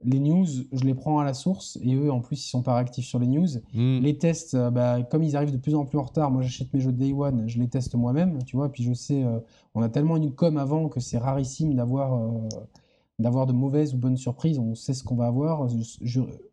[0.04, 2.76] les news, je les prends à la source et eux, en plus, ils sont pas
[2.76, 3.48] réactifs sur les news.
[3.74, 4.00] Hmm.
[4.02, 6.82] Les tests, bah, comme ils arrivent de plus en plus en retard, moi, j'achète mes
[6.82, 8.70] jeux de Day One, je les teste moi-même, tu vois.
[8.70, 9.24] Puis je sais,
[9.74, 12.20] on a tellement une com avant que c'est rarissime d'avoir
[13.20, 14.58] d'avoir de mauvaises ou bonnes surprises.
[14.58, 15.68] On sait ce qu'on va avoir.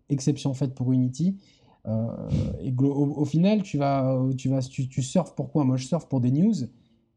[0.08, 1.36] exception faite pour Unity.
[1.86, 2.08] Euh,
[2.60, 5.64] et au, final, tu vas, tu vas, tu, tu surfes pourquoi?
[5.64, 6.54] Moi, je surfe pour des news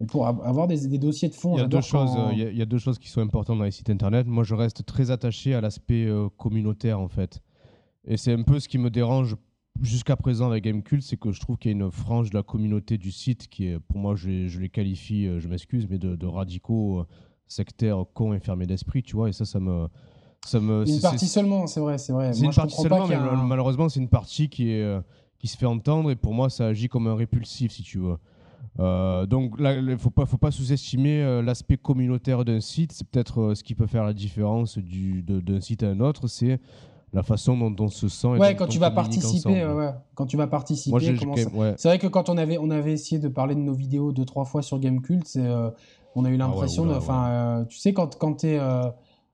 [0.01, 1.55] et pour avoir des, des dossiers de fond.
[1.57, 3.71] Il y, a deux choses, il, y a, deux choses qui sont importantes dans les
[3.71, 4.27] sites internet.
[4.27, 7.41] Moi, je reste très attaché à l'aspect euh, communautaire, en fait.
[8.05, 9.35] Et c'est un peu ce qui me dérange
[9.81, 12.43] jusqu'à présent avec Gamecult, c'est que je trouve qu'il y a une frange de la
[12.43, 15.97] communauté du site qui est, pour moi, je, je les qualifie, euh, je m'excuse, mais
[15.97, 17.05] de, de radicaux
[17.49, 19.87] sectaire con et fermé d'esprit, tu vois, et ça, ça me.
[20.45, 22.31] Ça me une partie seulement, c'est vrai, c'est vrai.
[22.31, 25.01] C'est une partie seulement, mais malheureusement, c'est une partie qui, est, euh,
[25.37, 28.15] qui se fait entendre, et pour moi, ça agit comme un répulsif, si tu veux.
[28.79, 32.93] Euh, donc là, il ne faut pas, faut pas sous-estimer euh, l'aspect communautaire d'un site.
[32.93, 36.59] C'est peut-être ce qui peut faire la différence du, d'un site à un autre, c'est
[37.11, 38.27] la façon dont on se sent.
[38.35, 41.73] et Ouais, quand tu vas participer, ouais, quand tu vas participer, Moi, ça- ouais.
[41.77, 44.25] C'est vrai que quand on avait, on avait essayé de parler de nos vidéos deux,
[44.25, 45.69] trois fois sur Gamecult, c'est, euh,
[46.15, 48.89] on a eu l'impression, Ah oula, de- enfin, euh, tu sais, quand, quand t'es euh,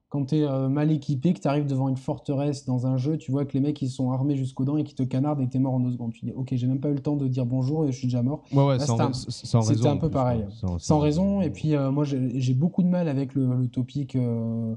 [0.08, 3.32] quand t'es euh, mal équipé, que tu arrives devant une forteresse dans un jeu, tu
[3.32, 5.58] vois que les mecs ils sont armés jusqu'aux dents et qui te canardent et t'es
[5.58, 6.12] mort en deux secondes.
[6.12, 8.06] Tu dis, ok, j'ai même pas eu le temps de dire bonjour et je suis
[8.06, 8.42] déjà mort.
[8.52, 10.44] Ouais, ouais, c'était un- peu pareil.
[10.50, 13.68] Sans, Sans raison, et puis euh, moi j'ai j'ai beaucoup de mal avec le, le
[13.68, 14.76] topic euh,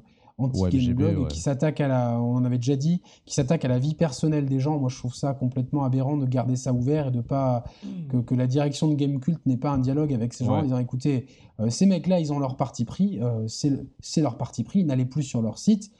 [1.03, 1.27] Ouais, ouais.
[1.27, 4.45] qui s'attaque à la, on en avait déjà dit, qui s'attaque à la vie personnelle
[4.45, 4.79] des gens.
[4.79, 7.63] Moi je trouve ça complètement aberrant de garder ça ouvert et de pas
[8.09, 10.79] que, que la direction de Gamecult n'ait pas un dialogue avec ces gens en disant
[10.79, 11.25] écoutez,
[11.59, 15.23] euh, ces mecs-là ils ont leur parti pris, euh, c'est leur parti pris, n'allez plus
[15.23, 15.91] sur leur site,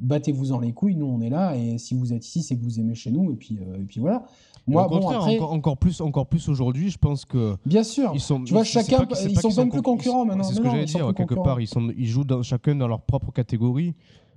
[0.00, 2.62] battez-vous en les couilles, nous on est là et si vous êtes ici c'est que
[2.62, 4.26] vous aimez chez nous et puis, euh, et puis voilà.
[4.68, 7.82] Moi au bon contraire, après, encore, encore plus, encore plus aujourd'hui, je pense que bien
[7.82, 8.42] sûr, ils sont.
[8.44, 10.44] Tu vois, chacun- pas ils sont même plus con- concurrents maintenant.
[10.44, 11.06] C'est ce que j'allais dire.
[11.08, 11.42] Quelque concurrents.
[11.42, 13.94] part, ils, sont, ils jouent dans, chacun dans leur propre catégorie.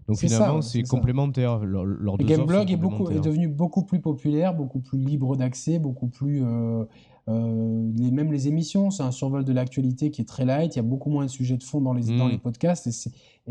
[0.07, 1.59] Donc finalement, c'est complémentaire.
[1.59, 5.79] Leur, leurs Le Gameblog est, beaucoup, est devenu beaucoup plus populaire, beaucoup plus libre d'accès,
[5.79, 6.43] beaucoup plus.
[6.43, 6.83] euh,
[7.29, 10.75] euh, les, même les émissions, c'est un survol de l'actualité qui est très light.
[10.75, 12.17] Il y a beaucoup moins de sujets de fond dans les, Mm.
[12.17, 12.91] dans les podcasts et,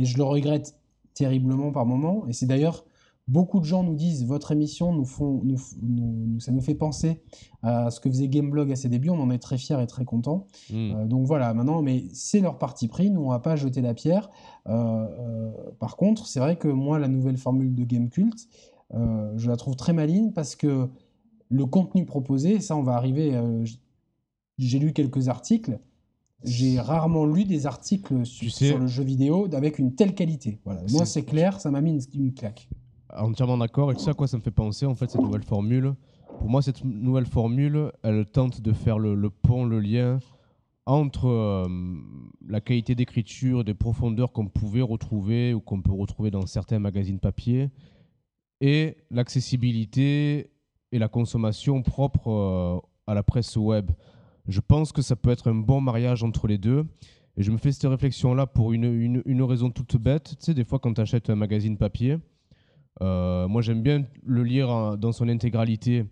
[0.00, 0.74] et je le regrette
[1.14, 2.24] terriblement par moment.
[2.28, 2.84] Et c'est d'ailleurs.
[3.30, 6.60] Beaucoup de gens nous disent votre émission nous font, nous, f- nous- nous- ça nous
[6.60, 7.22] fait penser
[7.62, 9.08] à ce que faisait Gameblog à ses débuts.
[9.10, 10.48] On en est très fiers et très contents.
[10.70, 10.74] Mm.
[10.74, 13.94] Euh, donc voilà, maintenant, mais c'est leur parti pris, nous on va pas jeter la
[13.94, 14.30] pierre.
[14.68, 18.34] Euh, euh, par contre, c'est vrai que moi, la nouvelle formule de Gamecult,
[18.94, 20.88] euh, je la trouve très maligne parce que
[21.50, 23.40] le contenu proposé, et ça on va arriver,
[24.58, 25.78] j'ai lu quelques articles,
[26.42, 30.14] j'ai rarement lu des articles su- Tu sais- sur le jeu vidéo avec une telle
[30.14, 30.58] qualité.
[30.64, 30.80] Voilà.
[30.90, 32.68] Moi C'est- c'est clair, ça m'a mis une, une claque.
[33.16, 33.92] Entièrement d'accord.
[33.92, 35.94] Et tu sais à quoi ça me fait penser, en fait, cette nouvelle formule?
[36.38, 40.18] Pour moi, cette nouvelle formule, elle tente de faire le, pont, le lien
[40.86, 41.66] entre euh,
[42.48, 47.20] la qualité d'écriture, des profondeurs qu'on pouvait retrouver ou qu'on peut retrouver dans certains magazines
[47.20, 47.70] papier
[48.60, 50.50] et l'accessibilité
[50.92, 53.90] et la consommation propre euh, à la presse web.
[54.48, 56.86] Je pense que ça peut être un bon mariage entre les deux.
[57.36, 60.36] Et je me fais cette réflexion-là pour une, une, une raison toute bête.
[60.38, 62.18] Tu sais, des fois, quand tu achètes un magazine papier,
[63.02, 66.04] euh, moi j'aime bien le lire dans son intégralité.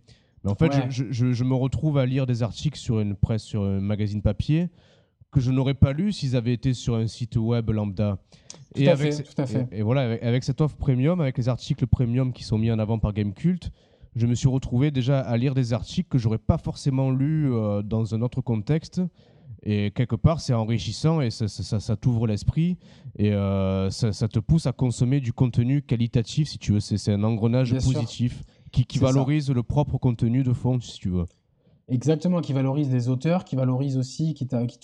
[0.45, 0.87] Mais en fait, Ouais.
[0.89, 4.23] je, je- je me retrouve à lire des articles sur une presse, sur un magazine
[4.23, 4.69] papier,
[5.33, 8.19] que je n'aurais pas lu s'ils avaient été sur un site web lambda.
[8.75, 9.67] Tout à fait, tout à fait.
[9.73, 12.71] Et, et voilà, avec, avec cette offre premium, avec les articles premium qui sont mis
[12.71, 13.71] en avant par Gamecult,
[14.15, 17.83] je me suis retrouvé déjà à lire des articles que j'aurais pas forcément lus euh,
[17.83, 19.03] dans un autre contexte.
[19.65, 22.77] Et quelque part, c'est enrichissant et ça, ça- ça- ça t'ouvre l'esprit
[23.19, 26.81] et euh, ça, te pousse à consommer du contenu qualitatif, si tu veux.
[26.81, 27.93] C'est un engrenage Bien sûr.
[27.93, 31.25] positif qui, valorise le propre contenu de fond, si tu veux.
[31.89, 34.79] Exactement, qui valorise des auteurs, qui valorise aussi, qui, qui,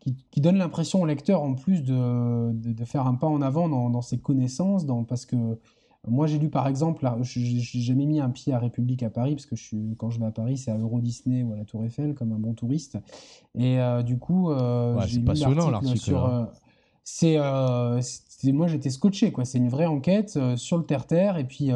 [0.00, 3.42] qui- qui donne l'impression au lecteur en plus de, de, de faire un pas en
[3.42, 5.36] avant dans, dans ses connaissances, dans, parce que
[6.06, 9.46] moi j'ai lu par exemple, j'ai jamais mis un pied à République à Paris, parce
[9.46, 11.64] que je suis, quand je vais à Paris c'est à Euro Disney ou à la
[11.64, 12.98] Tour Eiffel comme un bon touriste,
[13.54, 16.24] et euh, du coup euh, Ouais, j'ai c'est lu passionnant, l'article sur...
[16.24, 16.48] hein.
[16.48, 16.52] euh,
[17.04, 18.00] c'est, euh,
[18.52, 19.44] moi j'étais scotché, quoi.
[19.44, 21.70] C'est une vraie enquête sur le terre-terre, et puis...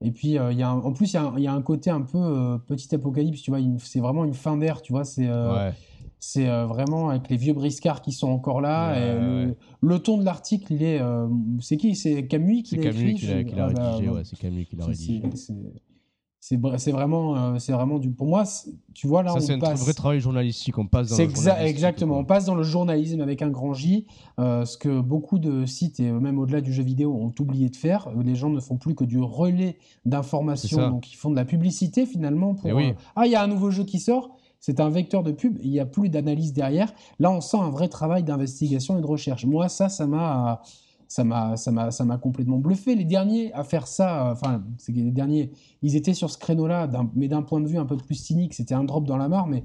[0.00, 1.46] et puis, euh, il y a un- en plus, il y, a un- il y
[1.48, 3.58] a un côté un peu euh, petit apocalypse, tu vois.
[3.78, 5.04] C'est vraiment une fin d'ère, tu vois.
[5.04, 5.72] C'est euh, Ouais.
[6.20, 8.92] C'est euh, vraiment avec les vieux briscards qui sont encore là.
[8.92, 9.56] Ouais, et le, ouais.
[9.80, 11.00] le ton de l'article, il est.
[11.00, 11.26] euh,
[11.60, 11.94] c'est qui?
[11.94, 13.14] C'est Camus qui l'a écrit?
[13.14, 14.06] qui l'a Je- qui l'a ah rédigé.
[14.10, 15.22] bah, ouais, c'est Camus qui l'a rédigé.
[15.30, 15.54] c'est- c'est-
[16.40, 18.10] C'est br- c'est vraiment, euh, c'est vraiment du.
[18.12, 18.44] Pour moi,
[18.94, 20.78] tu vois, là, Ça, on c'est un vrai travail journalistique.
[20.78, 22.16] On passe dans C'est le exa- exactement.
[22.16, 24.06] On passe dans le journalisme avec un grand J,
[24.38, 28.08] ce que beaucoup de sites, et même au-delà du jeu vidéo, ont oublié de faire.
[28.24, 32.06] Les gens ne font plus que du relais d'informations, donc ils font de la publicité
[32.06, 32.68] finalement pour.
[32.70, 32.94] Eh oui.
[33.16, 34.36] ah, il y a un nouveau jeu qui sort.
[34.60, 36.92] C'est un vecteur de pub, il n'y a plus d'analyse derrière.
[37.18, 39.44] Là, on sent un vrai travail d'investigation et de recherche.
[39.46, 40.62] Moi, ça, ça m'a,
[41.06, 42.94] ça m'a, ça m'a, ça m'a complètement bluffé.
[42.94, 46.38] Les derniers à faire ça, euh, enfin, c'est que les derniers, ils étaient sur ce
[46.38, 49.16] créneau-là, d'un- mais d'un point de vue un peu plus cynique, c'était un drop dans
[49.16, 49.62] la mare, mais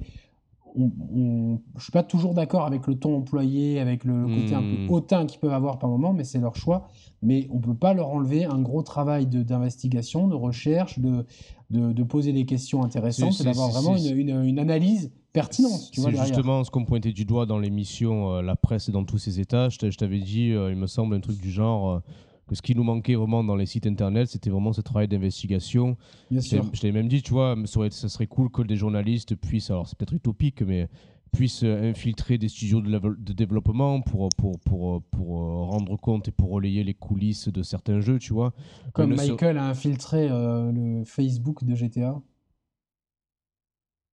[0.74, 4.54] on, on- je suis pas toujours d'accord avec le ton employé, avec le, le côté
[4.54, 4.86] un Hmm.
[4.86, 6.88] peu hautain qu'ils peuvent avoir par moment, mais c'est leur choix.
[7.22, 11.24] Mais on peut pas leur enlever un gros travail de- d'investigation, de recherche, de,
[11.70, 15.90] de, de poser des questions intéressantes et d'avoir vraiment une, une- une analyse pertinente.
[15.92, 19.04] Tu vois, C'est justement ce qu'on pointait du doigt dans l'émission euh, La presse dans
[19.04, 19.68] tous ses états.
[19.68, 21.98] Je t'a- je t'avais dit, euh, il me semble, un truc du genre euh,
[22.46, 25.96] que ce qui nous manquait vraiment dans les sites internet, c'était vraiment ce travail d'investigation.
[26.30, 29.96] Je t'avais même dit, tu vois, ça, serait cool que des journalistes puissent, alors c'est
[29.96, 30.88] peut-être utopique, mais
[31.32, 36.30] puissent euh, infiltrer des studios de, développement pour, pour, pour, pour, euh, rendre compte et
[36.30, 38.52] pour relayer les coulisses de certains jeux, tu vois.
[38.92, 42.20] Comme Michael a infiltré euh, le Facebook de GTA.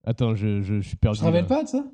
[0.04, 1.20] Attends, je, je, suis perdu.
[1.20, 1.86] Tu te rappelles pas de ça?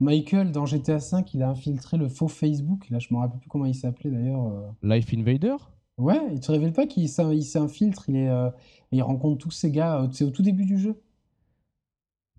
[0.00, 2.88] Michael, dans GTA V, il a infiltré le faux Facebook.
[2.90, 4.46] Là, je me rappelle plus comment il s'appelait d'ailleurs.
[4.46, 4.70] Euh.
[4.82, 5.56] Life Invader?
[5.96, 8.50] Ouais, il te révèle pas qu'il s'infiltre, il, est, euh,
[8.90, 11.00] il rencontre tous ces gars, c'est au tout début du jeu.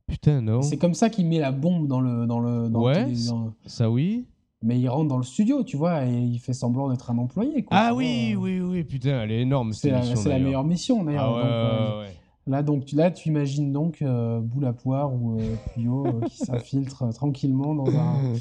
[0.08, 0.62] Putain, non.
[0.62, 2.28] C'est comme ça qu'il met la bombe dans le.
[2.28, 3.08] Dans le dans ouais,
[3.66, 4.28] ça oui.
[4.62, 7.64] Mais il rentre dans le studio, tu vois, et il fait semblant d'être un employé.
[7.64, 9.74] Quoi, ah oui, oui, oui, putain, elle est énorme.
[9.74, 11.38] C'est la, la, meilleure mission, d'ailleurs.
[11.38, 12.16] Ah ouais, ouais,
[12.48, 16.38] Là, donc, là, tu imagines donc euh, Boule à poire ou euh, Puyo euh, qui
[16.46, 18.34] s'infiltre euh, tranquillement dans un.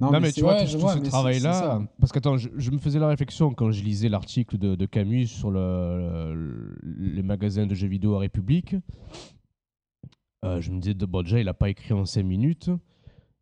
[0.00, 1.82] Non, mais, tu vois, tout, ce travail-là.
[1.98, 5.26] Parce que, attends, je, me faisais la réflexion quand je lisais l'article de, de, Camus
[5.26, 8.76] sur le, les magasins de jeux vidéo à République.
[10.44, 12.70] je me disais, bon, déjà, il n'a pas écrit en 5 minutes.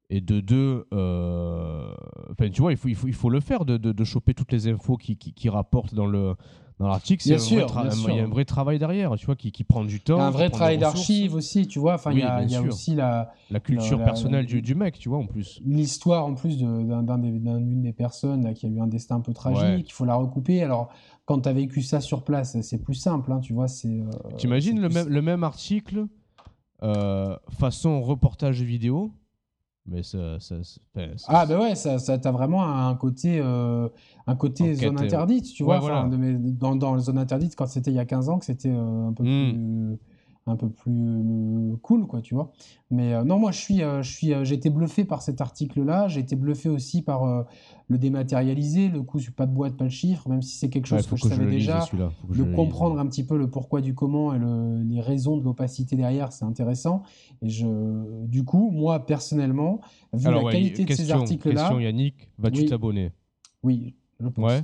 [0.08, 3.76] Et de deux, enfin, tu vois, il faut, il faut, il faut le faire de,
[3.76, 6.36] de, choper toutes les infos qui, qui, qui rapportent dans le
[6.78, 10.00] dans l'article, il y a un vrai travail derrière, tu vois, qui, qui prend du
[10.00, 10.20] temps.
[10.20, 11.94] Un vrai travail d'archive aussi, tu vois.
[11.94, 15.08] Enfin, il y a, y a aussi la, la culture personnelle du, du, mec, tu
[15.08, 15.62] vois, en plus.
[15.64, 19.32] L'histoire, en plus, d'une des, des, personnes là, qui a eu un destin un peu
[19.32, 20.62] tragique, il faut la recouper.
[20.62, 20.90] Alors,
[21.24, 23.68] quand tu as vécu ça sur place, c'est plus simple, hein, tu vois.
[23.68, 23.88] c'est.
[23.88, 26.06] Euh, T'imagines le, même, le même article,
[26.82, 29.12] euh, façon reportage vidéo?
[29.88, 30.56] Mais ça, ça,
[31.28, 33.88] ah ben ouais, ça, ça t'as vraiment un côté, euh,
[34.26, 35.78] un côté zone interdite, tu vois.
[35.78, 39.08] dans, dans la zone interdite, quand c'était il y a 15 ans, que c'était euh,
[39.08, 39.52] un peu hmm.
[39.52, 39.98] plus
[40.46, 42.52] un peu plus euh, cool, quoi, tu vois.
[42.90, 46.06] Mais euh, non, moi, je suis, euh, je suis, j'ai été bluffé par cet article-là.
[46.06, 47.46] J'ai été bluffé aussi par
[47.88, 51.06] le dématérialisé, le coup, pas de boîte, pas de chiffre, même si c'est quelque chose
[51.06, 51.84] que, je savais déjà.
[52.28, 54.38] de comprendre un petit peu le pourquoi du comment et
[54.84, 57.02] les raisons de l'opacité derrière, c'est intéressant.
[57.42, 57.66] Et je,
[58.26, 59.80] du coup, moi, personnellement,
[60.12, 61.62] vu la qualité de ces articles-là.
[61.62, 63.12] Question, Yannick, vas-tu t'abonner?
[63.62, 64.44] Oui, je pense.
[64.44, 64.62] Ouais.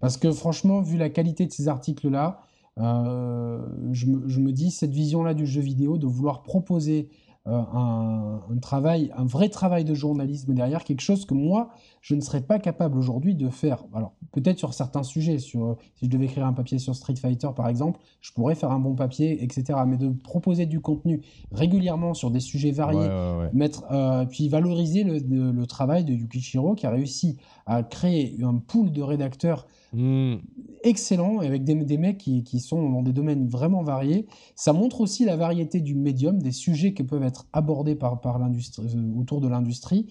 [0.00, 2.40] Parce que franchement, vu la qualité de ces articles-là,
[2.80, 3.60] euh,
[3.92, 7.08] je, me, dis, cette vision-là du jeu vidéo, de vouloir proposer
[7.46, 12.20] euh, un, travail, un vrai travail de journalisme derrière, quelque chose que moi, je ne
[12.20, 13.84] serais pas capable aujourd'hui de faire.
[13.94, 17.48] Alors, peut-être sur certains sujets, sur, si je devais écrire un papier sur Street Fighter,
[17.56, 19.78] par exemple, je pourrais faire un bon papier, etc.
[19.86, 23.08] Mais de proposer du contenu régulièrement sur des sujets variés,
[23.52, 25.18] mettre, euh, puis valoriser le,
[25.52, 30.36] le, travail de Yukichiro, qui a réussi à créer un pool de rédacteurs Hmm.
[30.84, 34.26] excellent, avec des, des mecs qui, qui, sont dans des domaines vraiment variés.
[34.54, 38.38] Ça montre aussi la variété du médium, des sujets qui peuvent être abordés par, par
[38.38, 40.06] l'industrie, euh, autour de l'industrie.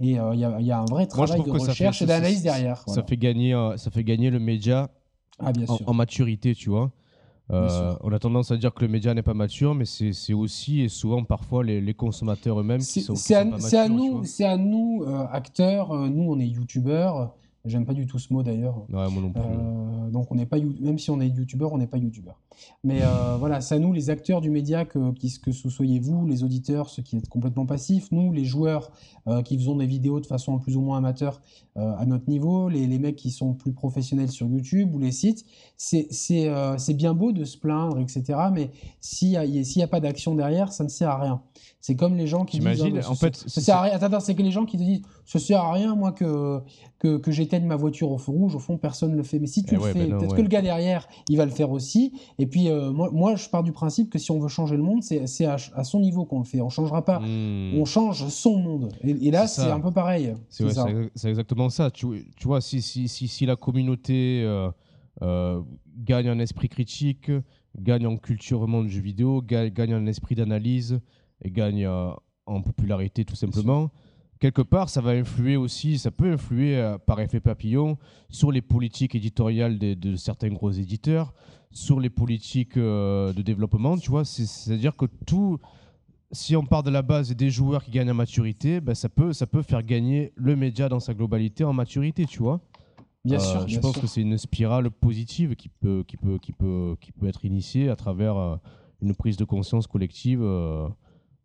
[0.00, 2.84] Et euh, il y, a, y, a un vrai travail de recherche et d'analyse derrière.
[2.86, 4.88] Ça, fait gagner, euh, ça fait gagner le média
[5.40, 5.50] ah,
[5.86, 6.92] en, maturité, tu vois.
[7.48, 10.88] on a tendance à dire que le média n'est pas mature, mais c'est aussi et
[10.88, 13.44] souvent parfois les, les consommateurs eux-mêmes qui sont, C'est à,
[13.88, 17.34] nous, c'est à nous acteurs, nous on est youtubeurs,
[17.66, 18.84] J'aime pas du tout ce mot d'ailleurs.
[18.92, 19.40] Ouais, moi non plus.
[19.40, 22.38] Euh, donc on n'est pas même si on est youtubeur, on n'est pas youtubeur.
[22.82, 24.98] Mais euh, voilà, c'est à nous les acteurs du média que,
[25.42, 28.92] que ce soyez vous, les auditeurs, ceux qui êtes complètement passifs, nous les joueurs
[29.28, 31.40] euh, qui faisons des vidéos de façon plus ou moins amateur
[31.76, 35.44] à notre niveau, les, les, mecs qui sont plus professionnels sur YouTube ou les sites,
[35.76, 38.22] c'est c'est bien beau de se plaindre, etc.
[38.52, 41.42] Mais s'il n'y a, a, pas d'action derrière, ça ne sert à rien.
[41.86, 42.82] C'est comme les gens qui disent.
[42.82, 43.92] Oh, en fait, ça sert à rien.
[43.92, 46.60] Attends, c'est que les gens qui te disent ça sert à rien, moi, que,
[46.98, 48.54] que, que j'éteigne ma voiture au feu rouge.
[48.54, 49.38] Au fond, personne ne le fait.
[49.38, 51.50] Mais si tu eh le fais, ben peut-être que le gars derrière, il va le
[51.50, 52.14] faire aussi.
[52.38, 54.82] Et puis, euh, moi, moi, je pars du principe que si on veut changer le
[54.82, 56.62] monde, c'est à, à, son niveau qu'on le fait.
[56.62, 57.20] On changera pas.
[57.20, 57.74] Hmm.
[57.78, 58.88] On change son monde.
[59.02, 60.32] Et, là, c'est un peu pareil.
[60.48, 61.90] C'est exactement ça.
[61.90, 64.70] Tu, tu vois, si, si, si, si, la communauté euh,
[65.20, 65.60] euh,
[65.98, 67.30] gagne un esprit critique,
[67.78, 70.98] gagne en culture monde du jeu vidéo, gagne, gagne un esprit d'analyse
[71.44, 72.10] et gagne euh,
[72.46, 73.90] en popularité tout simplement,
[74.40, 77.96] quelque part, ça va influer aussi, ça peut influer euh, par effet papillon
[78.28, 81.32] sur les politiques éditoriales de, certains gros éditeurs,
[81.70, 84.24] sur les politiques euh, de développement, tu vois.
[84.24, 85.58] C'est-à-dire que tout,
[86.32, 89.32] si on part de la base des joueurs qui gagnent en maturité, ben ça, peut,
[89.32, 92.60] ça peut faire gagner le média dans sa globalité en maturité, tu vois.
[93.24, 93.66] Bien sûr.
[93.66, 97.26] Je pense que c'est une spirale positive qui peut, qui, peut, qui, peut, qui peut
[97.26, 98.58] être initiée à travers
[99.00, 100.42] une prise de conscience collective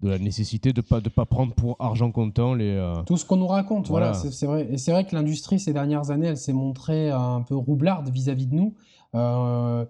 [0.01, 3.25] de la nécessité de pas de pas prendre pour argent comptant les euh, tout ce
[3.25, 4.67] qu'on nous raconte voilà, c'est vrai.
[4.71, 8.47] Et c'est vrai que l'industrie ces dernières années elle s'est montrée un peu roublarde vis-à-vis
[8.47, 8.75] de nous.
[9.15, 9.85] Euh,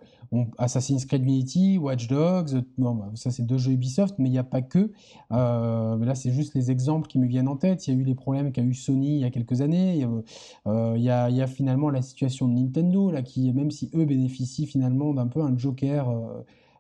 [0.57, 4.39] Assassin's Creed Unity Watch Dogs bon, bah, ça c'est deux jeux Ubisoft mais il n'y
[4.39, 4.91] a pas que.
[5.31, 7.87] Euh, là c'est juste les exemples qui me viennent en tête.
[7.87, 9.95] Il y a eu les problèmes qu'a eu Sony il y a quelques années.
[10.65, 14.05] Il y, a, y a, finalement la situation de Nintendo là qui même si eux
[14.05, 16.09] bénéficient finalement d'un peu un joker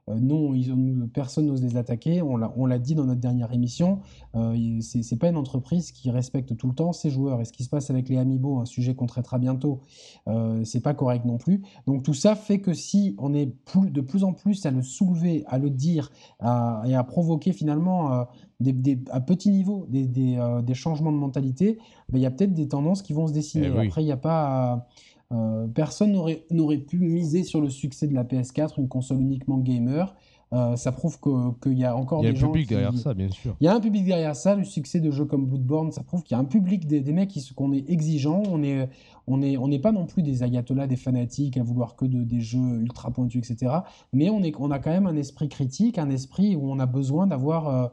[0.09, 0.73] non, ils
[1.13, 2.21] personne n'ose les attaquer.
[2.21, 3.99] On l'a dit dans notre dernière émission.
[4.35, 7.41] Euh, c'est pas une entreprise qui respecte tout le temps ses joueurs.
[7.41, 9.81] Et ce qui se passe avec les Amiibo, un sujet qu'on traitera bientôt,
[10.27, 11.61] euh, c'est pas correct non plus.
[11.87, 14.81] Donc tout ça fait que si on est plus, de plus en plus à le
[14.81, 18.27] soulever, à le dire et à provoquer finalement
[18.59, 21.77] des, à petit niveau des, des, changements de mentalité,
[22.09, 23.71] ben, il y a peut-être des tendances qui vont se dessiner.
[23.73, 24.87] Eh Après, il n'y a pas.
[25.31, 26.17] Euh, personne
[26.49, 30.15] n'aurait pu miser sur le succès de la PS4, une console uniquement gamer.
[30.51, 31.19] Euh, ça prouve
[31.61, 32.35] qu'il y a encore des gens.
[32.35, 33.55] Il y a un public derrière ça, bien sûr.
[33.61, 34.55] Il y a un public derrière ça.
[34.55, 37.29] Le succès de jeux comme Bloodborne, ça prouve qu'il y a un public des, mecs
[37.29, 38.41] qui qu'on est exigeant.
[38.49, 38.89] On est,
[39.27, 42.23] on est, on n'est pas non plus des ayatollahs, des fanatiques à vouloir que de,
[42.23, 43.71] des jeux ultra pointus, etc.
[44.11, 46.87] Mais on, est, on a quand même un esprit critique, un esprit où on a
[46.87, 47.67] besoin d'avoir.
[47.67, 47.87] Euh,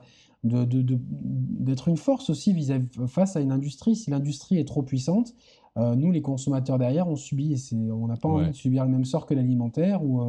[0.44, 3.96] d'être une force aussi vis -vis, face à une industrie.
[3.96, 5.34] Si l'industrie est trop puissante,
[5.76, 7.62] euh, nous, les consommateurs derrière, on subit.
[7.72, 10.22] On n'a pas envie de subir le même sort que l'alimentaire où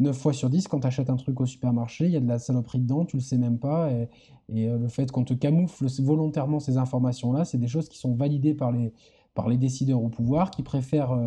[0.00, 2.20] 9 euh, fois sur 10, quand tu achètes un truc au supermarché, il y a
[2.20, 3.90] de la saloperie dedans, tu le sais même pas.
[3.90, 8.14] Et, euh, le fait qu'on te camoufle volontairement ces informations-là, c'est des choses qui sont
[8.14, 8.92] validées par les,
[9.34, 11.18] par les décideurs au pouvoir qui préfèrent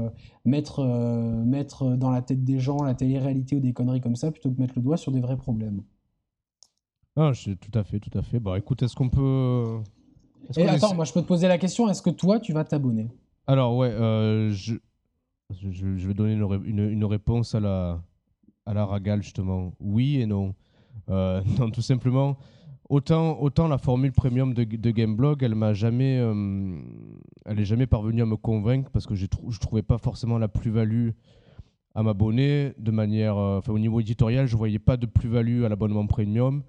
[0.46, 0.84] mettre,
[1.46, 4.60] mettre dans la tête des gens la télé-réalité ou des conneries comme ça plutôt que
[4.60, 5.82] mettre le doigt sur des vrais problèmes.
[7.16, 8.40] Ah, je, tout à fait, tout à fait.
[8.40, 9.82] Bon, écoute, est-ce qu'on peut.
[10.56, 13.10] Et attends, moi je peux te poser la question est-ce que toi tu vas t'abonner?
[13.48, 14.76] Alors, ouais, euh, je,
[15.50, 18.02] je, vais donner une, une, réponse à la,
[18.66, 19.72] à la ragale, justement.
[19.80, 20.54] Oui et non.
[21.10, 22.38] Euh, non, tout simplement,
[22.89, 26.78] autant, autant la formule premium de, de Gameblog, elle m'a jamais, euh,
[27.45, 30.50] elle est jamais parvenue à me convaincre parce que je ne trouvais pas forcément la
[30.50, 31.12] plus-value
[31.95, 36.06] à m'abonner de manière, enfin, au niveau éditorial, je voyais pas de plus-value à l'abonnement
[36.06, 36.64] premium.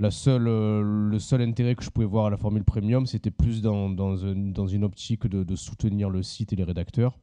[0.00, 3.32] La seule, euh, le seul intérêt que je pouvais voir à la formule premium, c'était
[3.32, 7.18] plus dans, dans, une optique de, soutenir le site et les rédacteurs.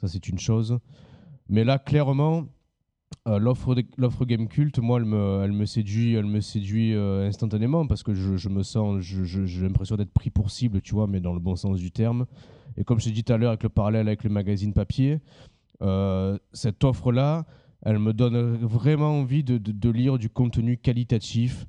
[0.00, 0.78] Ça, c'est une chose.
[1.50, 2.46] Mais là, clairement,
[3.28, 7.86] euh, l'offre Game Cult, moi, elle me, elle me séduit, elle me séduit euh, instantanément
[7.86, 11.20] parce que je, je me sens, j'ai l'impression d'être pris pour cible, tu vois, mais
[11.20, 12.24] dans le bon sens du terme.
[12.78, 15.20] Et comme je t'ai dit tout à l'heure avec le parallèle avec le magazine papier,
[16.54, 17.44] cette offre-là,
[17.82, 21.66] elle me donne vraiment envie de, de lire du contenu qualitatif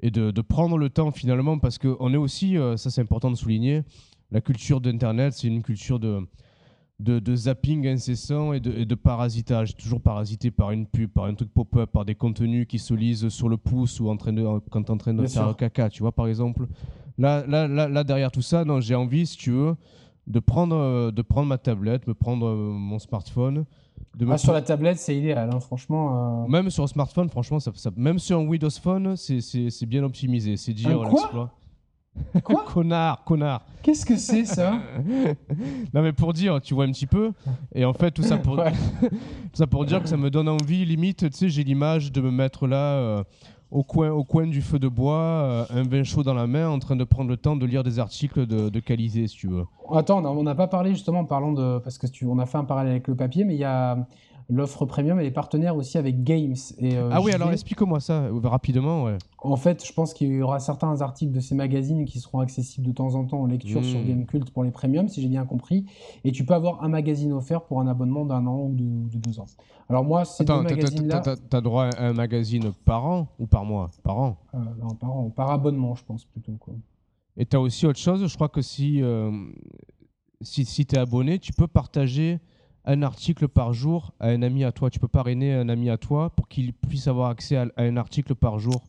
[0.00, 3.36] et de, prendre le temps finalement, parce qu'on est aussi, euh, ça c'est important de
[3.36, 3.82] souligner,
[4.30, 6.26] la culture d'Internet, c'est une culture de,
[6.98, 11.34] de, zapping incessant et de, et de, parasitage, toujours parasité par une pub, par un
[11.34, 14.44] truc pop-up, par des contenus qui se lisent sur le pouce ou en train de,
[14.70, 16.66] quand tu es en train de faire caca, tu vois, par exemple.
[17.18, 19.76] Là, là, là, là derrière tout ça, non, j'ai envie, si tu veux,
[20.26, 23.64] de prendre, euh, de prendre ma tablette, me prendre euh, mon smartphone,
[24.28, 26.44] ah, sur la tablette, c'est idéal, hein, franchement.
[26.44, 26.48] Euh.
[26.48, 30.56] Même sur un smartphone, franchement, ça, même sur un Windows Phone, c'est bien optimisé.
[30.56, 31.52] C'est dire l'exploit.
[32.42, 33.62] Quoi Connard, connard.
[33.82, 34.80] Qu'est-ce que c'est ça
[35.94, 37.32] Non mais pour dire, tu vois un petit peu.
[37.74, 38.58] Et en fait, tout ça pour,
[39.52, 42.30] ça pour dire que ça me donne envie, limite, tu sais, j'ai l'image de me
[42.30, 43.24] mettre là euh,
[43.76, 46.66] au coin, au coin du feu de bois, euh, un vin chaud dans la main,
[46.66, 49.64] en train de prendre le temps de lire des articles de, de si tu veux.
[49.92, 51.78] Attends, on n'a pas parlé justement, parlant de.
[51.80, 53.98] Parce que tu, on a fait un parallèle avec le papier, mais il y a
[54.48, 56.54] l'offre premium, elle est partenaire aussi avec Games.
[56.78, 59.04] Et, euh, ah oui, alors explique-moi ça euh, rapidement.
[59.04, 59.18] Ouais.
[59.38, 62.86] En fait, je pense qu'il y aura certains articles de ces magazines qui seront accessibles
[62.86, 64.06] de temps en temps en lecture sur hmm.
[64.06, 65.86] Gamecult pour les premiums, si j'ai bien compris.
[66.24, 69.40] Et tu peux avoir un magazine offert pour un abonnement d'un an ou de, deux
[69.40, 69.46] ans.
[69.88, 71.22] Alors moi, c'est deux magazines-là...
[71.48, 73.90] T'as droit à un magazine par an ou par mois?
[74.02, 74.36] Par an?
[74.54, 75.30] Euh, Non, par an.
[75.30, 76.52] Par abonnement, je pense plutôt.
[76.58, 76.74] Quoi.
[77.36, 79.02] Et tu as aussi autre chose, je crois que si,
[80.40, 82.40] si, si tu es abonné, tu peux partager
[82.86, 84.90] un article par jour à un ami à toi.
[84.90, 88.34] Tu peux parrainer un ami à toi pour qu'il puisse avoir accès à, un article
[88.34, 88.82] par jour.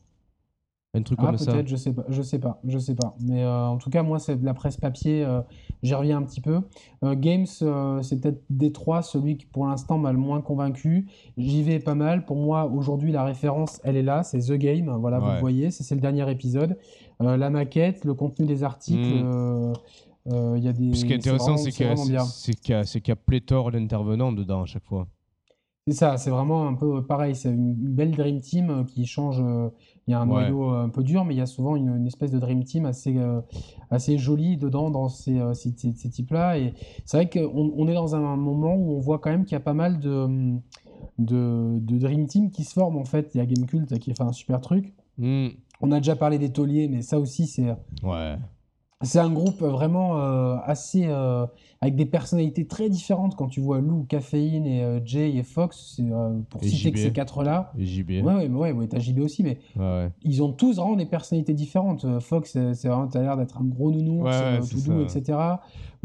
[0.93, 1.51] Un truc ah, comme ça.
[1.51, 3.15] Peut-être, je sais pas, je sais pas, je sais pas.
[3.19, 5.23] Mais euh, en tout cas, moi, c'est de la presse papier.
[5.23, 5.41] Euh,
[5.83, 6.61] j'y reviens un petit peu.
[7.03, 11.07] Euh, Games, c'est peut-être des trois celui qui, pour l'instant, m'a le moins convaincu.
[11.37, 12.25] J'y vais pas mal.
[12.25, 14.23] Pour moi, aujourd'hui, la référence, elle est là.
[14.23, 14.95] C'est The Game.
[14.99, 15.71] Voilà, vous le voyez.
[15.71, 16.77] C'est le dernier épisode.
[17.19, 19.23] la maquette, le contenu des articles.
[19.23, 19.73] Hmm.
[20.31, 24.63] Euh, y a des, Ce qui est intéressant, c'est qu'il y, a pléthore d'intervenants dedans
[24.63, 25.07] à chaque fois.
[25.87, 27.33] C'est ça, c'est vraiment un peu pareil.
[27.33, 29.39] C'est une belle Dream Team qui change.
[29.39, 29.69] Euh,
[30.05, 32.31] il y a un noyau un peu dur, mais il y a souvent une, espèce
[32.31, 33.41] de Dream Team assez, euh,
[33.89, 36.57] assez jolie dedans dans ces, ces, ces types-là.
[36.57, 36.73] Et
[37.05, 39.55] c'est vrai qu'on on est dans un moment où on voit quand même qu'il y
[39.55, 40.57] a pas mal de,
[41.19, 43.31] de, de, Dream Team qui se forment en fait.
[43.33, 44.93] Il y a Gamecult qui fait un super truc.
[45.17, 45.47] Hmm.
[45.79, 47.75] On a déjà parlé des tauliers, mais ça aussi, c'est.
[48.03, 48.35] Ouais
[49.03, 51.45] c'est un groupe vraiment euh, assez euh,
[51.81, 53.35] avec des personnalités très différentes.
[53.35, 56.09] Quand tu vois Lou, Caféine et euh, Jay et Fox, c'est
[56.49, 57.71] pour Et citer que ces quatre-là.
[57.77, 58.09] Et JB.
[58.09, 60.09] Ouais, ouais, ouais, ouais, t'as JB aussi, mais ouais.
[60.23, 62.19] ils ont tous vraiment des personnalités différentes.
[62.19, 65.37] Fox, c'est vraiment, t'as l'air d'être un gros nounours, Ouais, tout doux, etc.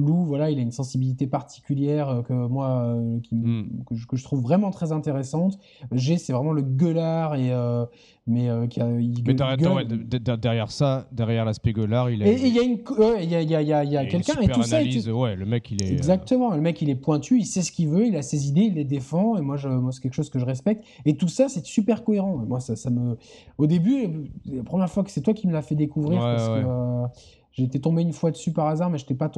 [0.07, 3.85] Lou, voilà, il a une sensibilité particulière euh, que moi, euh, qui, m- Mm.
[3.85, 5.59] que, je, que je trouve vraiment très intéressante.
[5.93, 7.85] G, c'est vraiment le gueulard et euh,
[8.27, 9.73] mais euh, qui a, il Mais derrière, gueule.
[9.73, 12.79] ouais, de- de- derrière ça, derrière l'aspect gueulard, il a, Et il y a une,
[13.21, 14.77] il y a, y a, il y a, y a quelqu'un et super tout ça.
[14.77, 15.09] et analyse.
[15.09, 15.93] Ouais, le mec, il est.
[15.93, 18.63] Exactement, le mec il est pointu, il sait ce qu'il veut, il a ses idées,
[18.63, 20.85] il les défend, et moi, je, moi c'est quelque chose que je respecte.
[21.05, 22.37] Et tout ça, c'est super cohérent.
[22.37, 23.17] Moi, ça, ça me.
[23.59, 26.49] Au début, la première fois que c'est toi qui me l'as fait découvrir, Ouais, parce
[26.51, 26.63] ouais.
[26.63, 27.21] que
[27.53, 29.31] j'étais tombé une fois dessus par hasard, mais j'étais pas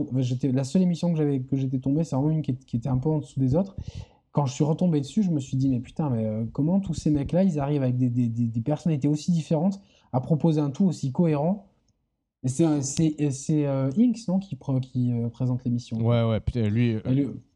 [0.52, 2.98] la seule émission que j'avais que j'étais tombé, c'est vraiment une qui, qui était un
[2.98, 3.76] peu en dessous des autres.
[4.32, 6.94] Quand je suis retombé dessus, je me suis dit, mais putain, mais euh, comment tous
[6.94, 9.80] ces mecs-là, ils arrivent avec des, des, des, des personnalités aussi différentes
[10.12, 11.66] à proposer un tout aussi cohérent?
[12.46, 12.64] C'est
[13.66, 15.96] euh, Inks, non, qui, qui euh, présente l'émission.
[15.98, 16.96] Ouais, ouais, putain, lui,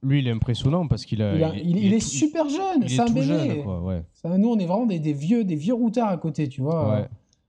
[0.02, 1.36] lui- il est impressionnant parce qu'il a.
[1.36, 3.22] il, a- il- il est, super jeune, c'est est un bébé.
[3.22, 4.02] jeune, quoi, ouais.
[4.14, 6.90] Ça, nous, on est vraiment des, des vieux, des vieux routards à côté, tu vois.
[7.00, 7.08] Ouais.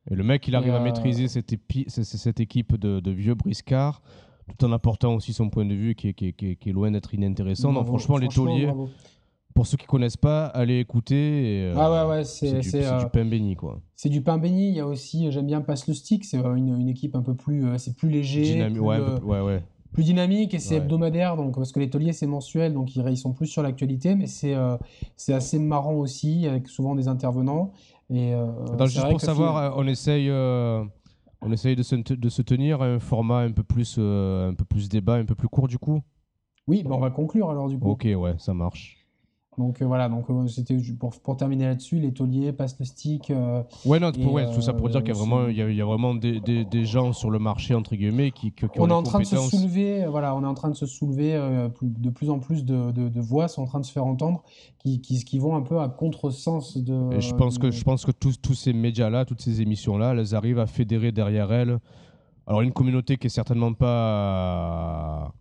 [0.10, 1.52] Et le mec, il arrive à euh, maîtriser cette,
[2.40, 4.02] équipe de, de vieux briscards,
[4.58, 6.70] tout en apportant aussi son point de vue qui est, qui est- qui est- qui
[6.70, 7.72] est loin d'être inintéressant.
[7.72, 8.90] Non, franchement, les tauliers, bravo.
[9.54, 11.16] pour ceux qui connaissent pas, allez écouter.
[11.16, 13.82] et, euh, Ah ouais, ouais, c'est du, euh, du pain béni, quoi.
[13.96, 14.70] c'est du pain béni.
[14.70, 17.22] Il y a aussi, j'aime bien Passe le Stick, c'est euh, une, une équipe un
[17.22, 19.64] peu plus, euh, c'est plus léger, Dynami- plus, ouais, euh, ouais, ouais.
[19.92, 20.82] plus dynamique et c'est Ouais.
[20.82, 24.16] hebdomadaire, donc, parce que les tauliers c'est mensuel, donc ils, ils sont plus sur l'actualité,
[24.16, 24.78] mais c'est euh,
[25.16, 27.74] c'est assez marrant aussi, avec souvent des intervenants.
[28.12, 30.84] Et, euh, juste pour savoir, euh, on essaye, euh,
[31.42, 34.54] on essaye de se, de se tenir à un format un peu plus, euh, un
[34.54, 36.02] peu plus débat, un peu plus court du coup?
[36.68, 37.90] Oui, bah, on va conclure alors du coup.
[37.92, 38.99] Ok, ouais, ça marche.
[39.60, 43.30] Donc euh, voilà, donc euh, c'était pour, pour terminer là-dessus, les tauliers passent le stick.
[43.30, 45.48] euh, Ouais, non, Et, pour- ouais, tout ça pour dire qu'il y a euh, vraiment,
[45.50, 47.96] il y a, il y a vraiment des, des, des gens sur le marché entre
[47.98, 50.44] guillemets qui, qui, qui ont on est en train de se soulever, euh, voilà, on
[50.44, 53.20] est en train de se soulever, euh, plus- de plus en plus de, de- de
[53.20, 54.44] voix sont en train de se faire entendre,
[54.80, 57.14] qui, qui, qui vont un peu à contresens de.
[57.18, 60.36] Et je pense que je pense que tous, tous ces médias-là, toutes ces émissions-là, elles
[60.36, 61.80] arrivent à fédérer derrière elles.
[62.48, 65.34] Alors une communauté qui est certainement pas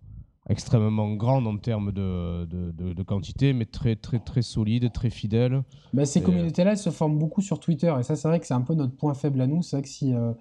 [0.49, 5.11] extrêmement grande en termes de, de, de- de quantité, mais très très très solide, très
[5.11, 5.63] fidèle.
[5.93, 7.95] Bah, ces Et, euh, communautés-là, elles se forment beaucoup sur Twitter.
[7.99, 9.63] Et ça, c'est vrai que c'est un peu notre point faible à nous.
[9.63, 10.33] C'est vrai que si euh,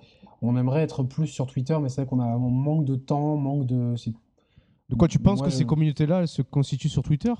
[0.42, 3.38] on aimerait être plus sur Twitter, mais c'est vrai qu'on a, on manque de temps,
[3.38, 3.96] manque de.
[4.90, 7.34] De quoi tu penses Moi, que je- ces communautés-là, elles se constituent sur Twitter?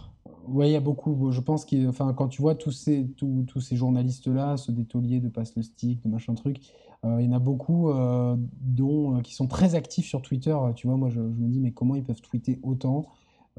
[0.48, 1.32] Ouais, il y a beaucoup.
[1.32, 4.86] Je pense que, enfin, quand tu vois tous ces, tous, tous ces journalistes-là, ceux des
[4.86, 6.58] tauliers, de Passe le Stick, de machin truc,
[7.06, 10.56] euh, il y en a beaucoup euh, dont, euh, qui sont très actifs sur Twitter.
[10.76, 13.08] Tu vois, moi, je, je me dis, mais comment ils peuvent tweeter autant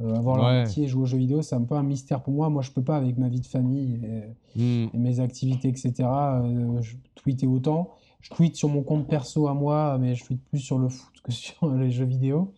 [0.01, 0.63] avoir leur Ouais.
[0.63, 2.49] métier et jouer aux jeux vidéo, c'est un peu un mystère pour moi.
[2.51, 4.23] Moi, je peux pas avec ma vie de famille et,
[4.57, 4.87] Hmm.
[4.95, 5.93] et mes activités, etc.
[6.09, 7.91] euh, je tweetais autant.
[8.21, 11.13] Je tweete sur mon compte perso à moi, mais je tweete plus sur le foot
[11.25, 12.53] que sur les jeux vidéo.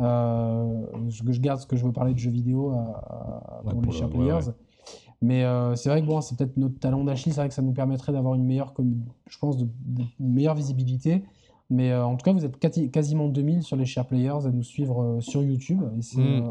[0.00, 3.72] Euh, je, je garde ce que je veux parler de jeux vidéo à- à- Ouais,
[3.72, 4.50] pour pour les ouais, Players.
[5.22, 7.32] Mais euh, c'est vrai que bon, c'est peut-être notre talent d'Achille.
[7.32, 8.74] C'est vrai que ça nous permettrait d'avoir une meilleure,
[9.28, 11.22] je pense, de, de- une meilleure visibilité.
[11.70, 14.50] Mais euh, en tout cas, vous êtes quasi- quasiment 2000 sur les Share Players à
[14.50, 15.82] nous suivre euh, sur YouTube.
[15.98, 16.44] Et c'est, Mm.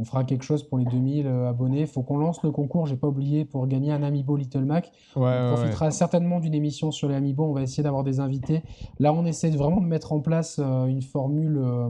[0.00, 1.82] On fera quelque chose pour les 2000 euh, abonnés.
[1.82, 4.90] Il faut qu'on lance le concours, j'ai pas oublié, pour gagner un Amiibo Little Mac.
[5.14, 5.54] Ouais, On ouais.
[5.54, 7.44] profitera certainement d'une émission sur les Amiibo.
[7.44, 8.62] On va essayer d'avoir des invités.
[8.98, 11.88] Là, on essaie vraiment de mettre en place euh, une formule, euh,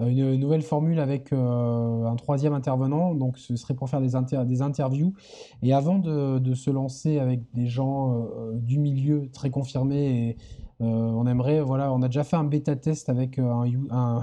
[0.00, 3.14] une nouvelle formule avec euh, un troisième intervenant.
[3.14, 5.14] Donc, ce serait pour faire des, inter- des interviews.
[5.62, 10.36] Et avant de, de se lancer avec des gens euh, du milieu très confirmés, et,
[10.80, 14.20] on aimerait, voilà, on a déjà fait un bêta test avec un,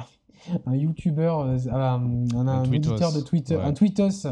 [0.65, 3.63] un YouTuber, euh, un, un- de Twitter, ouais.
[3.63, 4.27] un tweetos,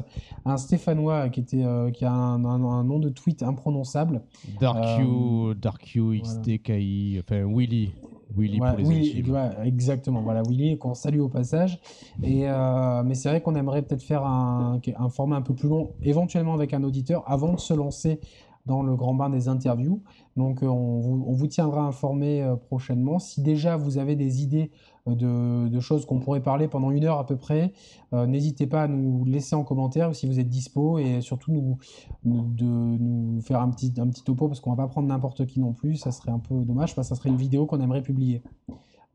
[0.46, 2.38] un Stéphanois qui, était, euh, qui a un,
[2.84, 4.22] nom de tweet imprononçable.
[4.60, 7.94] Dark You, Euh, Dark You, XDKI, enfin Willy.
[8.36, 10.22] Willy Voilà, pour les Willy, ouais, exactement.
[10.24, 11.80] Voilà, Willy, qu'on salue au passage.
[12.24, 15.70] Et, euh, mais c'est vrai qu'on aimerait peut-être faire un, un format un peu plus
[15.70, 18.20] long, éventuellement avec un auditeur, avant de se lancer
[18.66, 20.02] dans le grand bain des interviews.
[20.36, 23.20] Donc, on vous, on vous tiendra informé prochainement.
[23.20, 24.72] Si déjà vous avez des idées
[25.06, 27.74] de, de choses qu'on pourrait parler pendant une heure à peu près,
[28.14, 31.78] euh, n'hésitez pas à nous laisser en commentaire si vous êtes dispo et surtout nous,
[32.24, 35.46] nous- de nous faire un petit, un petit topo parce qu'on va pas prendre n'importe
[35.46, 35.96] qui non plus.
[35.98, 38.44] Ça serait un peu dommage parce que ça serait une vidéo qu'on aimerait publier.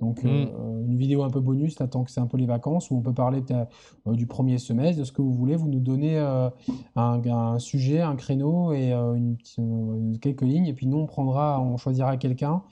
[0.01, 2.89] Donc, euh, une vidéo un peu bonus, là, tant que c'est un peu les vacances,
[2.93, 3.68] où on peut parler peut-être,
[4.07, 5.57] euh, du premier semestre, de ce que vous voulez.
[5.57, 6.51] Vous nous donnez euh,
[6.95, 10.66] un, un sujet, un créneau et euh, une, euh, quelques lignes.
[10.66, 12.62] Et puis nous, on prendra, on choisira quelqu'un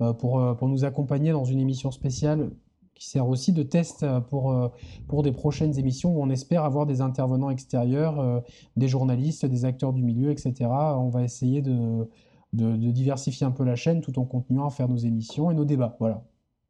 [0.00, 2.50] euh, pour, euh, pour nous accompagner dans une émission spéciale
[2.96, 4.68] qui sert aussi de test euh, pour, euh,
[5.06, 8.40] pour des prochaines émissions où on espère avoir des intervenants extérieurs, euh,
[8.76, 10.54] des journalistes, des acteurs du milieu, etc.
[10.70, 12.08] On va essayer de,
[12.54, 15.66] de, diversifier un peu la chaîne tout en continuant à faire nos émissions et nos
[15.66, 15.96] débats.
[16.00, 16.24] Voilà.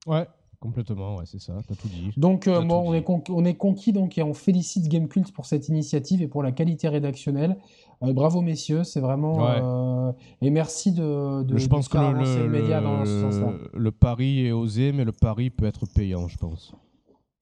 [0.07, 0.27] Ouais,
[0.67, 2.11] complètement, ouais, c'est ça, t'as tout dit.
[2.17, 6.23] Donc, bon, on, Est on, est conquis donc, et on félicite Gamecult pour cette initiative
[6.23, 7.57] et pour la qualité rédactionnelle.
[8.01, 10.15] bravo messieurs, c'est vraiment.
[10.43, 13.53] et merci de, de, je pense que le, le, média dans ce sens-là.
[13.73, 16.75] Le pari est osé, mais le pari peut être payant, je pense.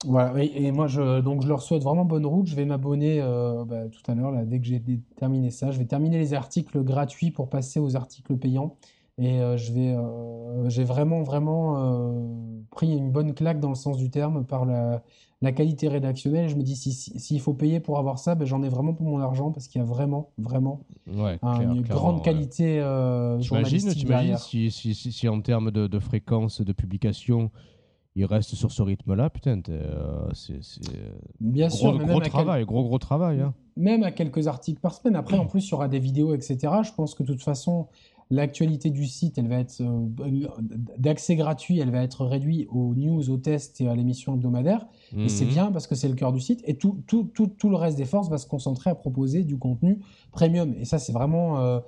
[0.07, 2.47] Voilà, et, moi je, donc je leur souhaite vraiment bonne route.
[2.47, 4.81] Je vais m'abonner euh, bah, tout à l'heure, là, dès que j'ai
[5.15, 5.71] terminé ça.
[5.71, 8.75] Je vais terminer les articles gratuits pour passer aux articles payants.
[9.17, 12.13] Et euh, je vais, euh, j'ai vraiment, vraiment
[12.71, 15.01] pris une bonne claque dans le sens du terme par la,
[15.53, 16.49] qualité rédactionnelle.
[16.49, 19.19] Je me dis, s'il faut payer pour avoir ça, ben, j'en ai vraiment pour mon
[19.19, 22.79] argent parce qu'il y a vraiment, vraiment une grande qualité
[23.39, 23.97] journalistique.
[23.97, 27.51] T'imagines si, si, si, si, en termes de, de fréquence de publication,
[28.15, 30.61] il reste sur ce rythme-là, putain, euh, c'est
[31.41, 33.41] bien gros, sûr, gros travail, gros gros travail.
[33.41, 33.53] Hein.
[33.75, 35.17] Même à quelques articles par semaine.
[35.17, 36.57] Après, en plus, il y aura des vidéos, etc.
[36.83, 37.87] Je pense que de toute façon,
[38.31, 40.47] l'actualité du site, elle va être euh,
[40.97, 44.87] d'accès gratuit, elle va être réduite aux news, aux tests et à l'émission hebdomadaire.
[45.15, 45.51] Et c'est mhm.
[45.51, 46.61] bien parce que c'est le cœur du site.
[46.65, 49.57] Et tout, tout, tout, tout, le reste des forces va se concentrer à proposer du
[49.57, 49.99] contenu
[50.31, 50.73] premium.
[50.79, 51.79] Et ça, c'est vraiment, euh,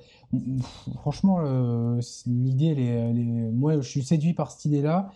[0.96, 3.12] franchement, euh, l'idée, les,
[3.52, 5.12] moi, je suis séduit par cette idée-là.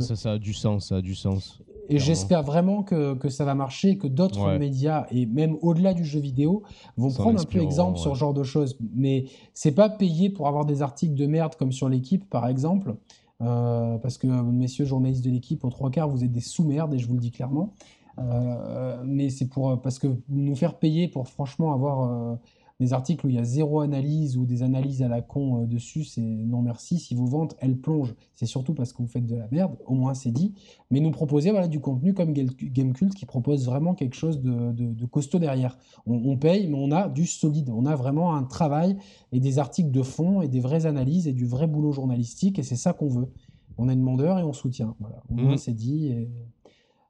[0.00, 1.60] ça, ça, a du sens, ça a du sens.
[1.88, 6.04] Et j'espère vraiment que, que, ça va marcher, que d'autres médias, et même au-delà du
[6.04, 6.62] jeu vidéo,
[6.96, 8.78] vont prendre un peu exemple sur ce genre de choses.
[8.94, 9.24] Mais
[9.54, 12.94] c'est pas payé pour avoir des articles de merde comme sur l'équipe, par exemple.
[13.40, 16.98] Euh, parce que, messieurs journalistes de l'équipe, aux trois quarts, vous êtes des sous-merdes, et
[16.98, 17.72] je vous le dis clairement.
[18.18, 22.38] Euh, mais c'est pour parce que nous faire payer pour franchement avoir
[22.80, 25.66] des articles où il y a zéro analyse ou des analyses à la con euh,
[25.66, 26.98] dessus, c'est non merci.
[26.98, 29.94] Si vos ventes, elles plongent, c'est surtout parce que vous faites de la merde, au
[29.94, 30.54] moins c'est dit.
[30.90, 35.38] Mais nous proposer voilà, du contenu comme Gamecult qui propose vraiment quelque chose de, costaud
[35.38, 35.76] derrière.
[36.06, 37.70] On, paye, mais on a du solide.
[37.70, 38.96] On a vraiment un travail
[39.32, 42.62] et des articles de fond et des vraies analyses et du vrai boulot journalistique et
[42.62, 43.28] c'est ça qu'on veut.
[43.76, 44.94] On est demandeur et on soutient.
[45.00, 45.22] Voilà.
[45.30, 45.58] Au moins mmh.
[45.58, 46.08] c'est dit.
[46.08, 46.28] Et...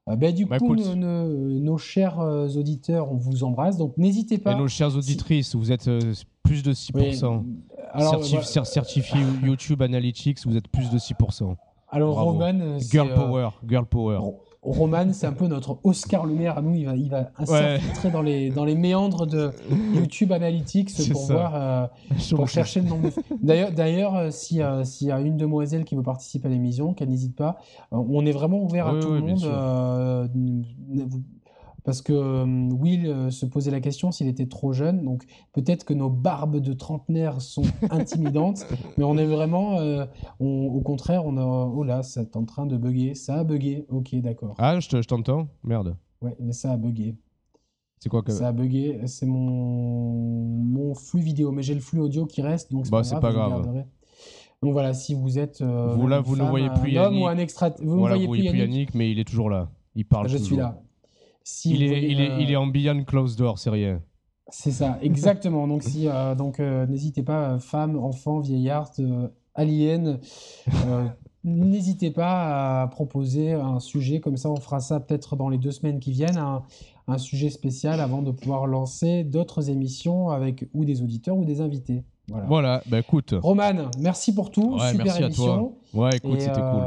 [0.09, 3.77] Euh, bah, du bah, coup, nos, chers euh, auditeurs, on vous embrasse.
[3.77, 4.53] Donc, n'hésitez pas.
[4.53, 7.43] Et nos chères auditrices, vous êtes euh, plus de 6%.
[7.91, 11.55] Alors, certifié YouTube Analytics, vous êtes plus de 6%.
[11.91, 12.79] Alors, Roman.
[12.79, 13.49] Girl Power.
[13.67, 14.19] Girl Power.
[14.61, 16.75] Roman, c'est un peu notre Oscar Lumière à nous.
[16.75, 19.51] Il va, il va s'infiltrer dans, les, dans les méandres de
[19.93, 21.87] YouTube Analytics pour voir, euh,
[22.35, 23.09] pour chercher le nombre
[23.41, 27.37] D'ailleurs, d'ailleurs euh, s'il y a une demoiselle qui veut participer à l'émission, qu'elle n'hésite
[27.37, 27.57] pas.
[27.93, 30.29] Euh, on est vraiment ouvert à tout le monde
[31.89, 35.03] parce que euh, Will euh, se posait la question s'il était trop jeune.
[35.03, 38.63] Donc peut-être que nos barbes de trentenaire sont intimidantes,
[38.99, 40.05] mais on est vraiment, euh,
[40.39, 43.87] au contraire, on a, oh là, c'est en train de bugger, ça a bugué.
[43.89, 44.53] Ok, d'accord.
[44.59, 45.97] Ah, je t'entends, merde.
[46.21, 47.15] Ouais, mais ça a bugué.
[47.97, 48.33] C'est quoi que...
[48.33, 50.11] Ça a bugué, c'est mon...
[50.11, 53.83] mon flux vidéo, mais j'ai le flux audio qui reste, donc c'est bah, pas grave.
[54.61, 57.23] Donc voilà, si vous êtes vous là, vous ne voyez plus Yannick.
[57.23, 59.71] ou un extra, vous ne voyez, plus Yannick, mais il est toujours là.
[59.95, 60.29] Il parle.
[60.29, 60.79] Je suis là
[61.65, 64.01] il, est, il, est, il est en beyond closed door, c'est rien.
[64.51, 65.67] C'est ça, exactement.
[65.67, 70.19] donc, si, euh, donc euh, n'hésitez pas, femmes, enfants, vieillards, euh, aliens,
[71.43, 74.19] n'hésitez pas à proposer un sujet.
[74.19, 76.63] Comme ça, on fera ça peut-être dans les deux semaines qui viennent, un,
[77.07, 81.61] un sujet spécial avant de pouvoir lancer d'autres émissions avec ou des auditeurs ou des
[81.61, 82.03] invités.
[82.27, 82.45] Voilà.
[82.45, 83.33] voilà, bah écoute.
[83.41, 84.77] Roman, merci pour tout.
[84.79, 85.53] Super merci émission.
[85.53, 85.71] À toi.
[85.93, 86.83] Ouais, écoute, c'était cool.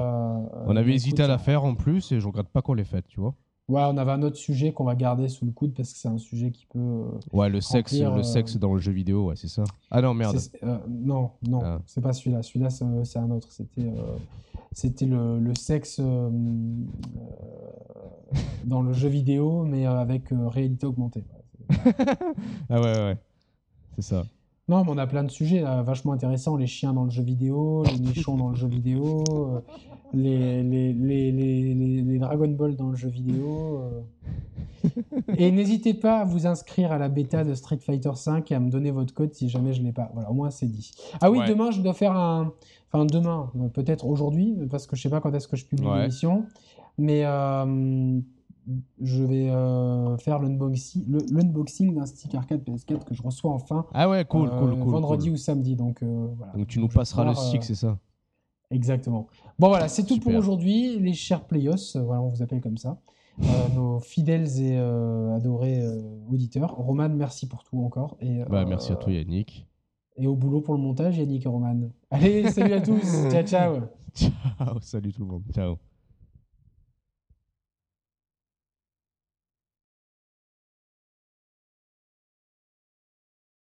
[0.66, 3.06] On avait hésité à la faire en plus et je regrette pas qu'on l'ait faite,
[3.08, 3.34] tu vois.
[3.68, 6.08] Ouais, on avait un autre sujet qu'on va garder sous le coude parce que c'est
[6.08, 6.78] un sujet qui peut.
[6.78, 9.62] Euh, ouais, le sexe, le euh, sexe dans le jeu vidéo, ouais, c'est ça.
[9.90, 10.36] Ah non, merde.
[10.64, 11.80] Euh, non, non, ah.
[11.86, 12.42] c'est pas celui-là.
[12.42, 13.52] Celui-là, c'est un autre.
[13.52, 13.92] C'était,
[14.72, 16.00] c'était le, le, sexe
[18.64, 21.24] dans le jeu vidéo, mais avec réalité augmentée.
[22.68, 23.16] ah ouais, ouais,
[23.94, 24.24] c'est ça.
[24.68, 26.56] Non, mais on a plein de sujets vachement intéressants.
[26.56, 29.24] Les chiens dans le jeu vidéo, les nichons dans le jeu vidéo,
[30.14, 33.80] les, les, les, les, Dragon Ball dans le jeu vidéo.
[33.82, 34.00] Euh.
[35.36, 38.60] Et n'hésitez pas à vous inscrire à la bêta de Street Fighter V et à
[38.60, 40.10] me donner votre code si jamais je ne l'ai pas.
[40.12, 40.92] Voilà, au moins c'est dit.
[41.20, 42.52] Ah oui, demain je dois faire un.
[42.92, 45.88] Enfin, demain, peut-être aujourd'hui, parce que je ne sais pas quand est-ce que je publie
[45.94, 46.44] l'émission.
[46.98, 48.20] Mais euh,
[49.00, 53.86] je vais euh, faire l'unboxing d'un stick arcade PS4 que je reçois enfin.
[53.92, 54.92] Ah ouais, cool, cool, cool.
[54.92, 55.76] Vendredi ou samedi.
[55.76, 56.52] Donc, voilà.
[56.52, 57.98] donc tu nous passeras le stick, c'est ça?
[58.72, 59.28] Exactement.
[59.58, 62.78] Bon voilà, c'est tout pour aujourd'hui, les chers playos, euh, voilà, on vous appelle comme
[62.78, 62.98] ça,
[63.42, 63.44] euh,
[63.74, 65.84] nos fidèles et euh, adorés
[66.30, 66.74] auditeurs.
[66.74, 68.16] Roman, merci pour tout encore.
[68.20, 69.66] Et, bah, merci à toi Yannick.
[70.16, 71.90] Et au boulot pour le montage, Yannick et Roman.
[72.10, 73.80] Allez, salut à tous, ciao ciao.
[74.14, 75.76] Ciao, salut tout le monde, ciao.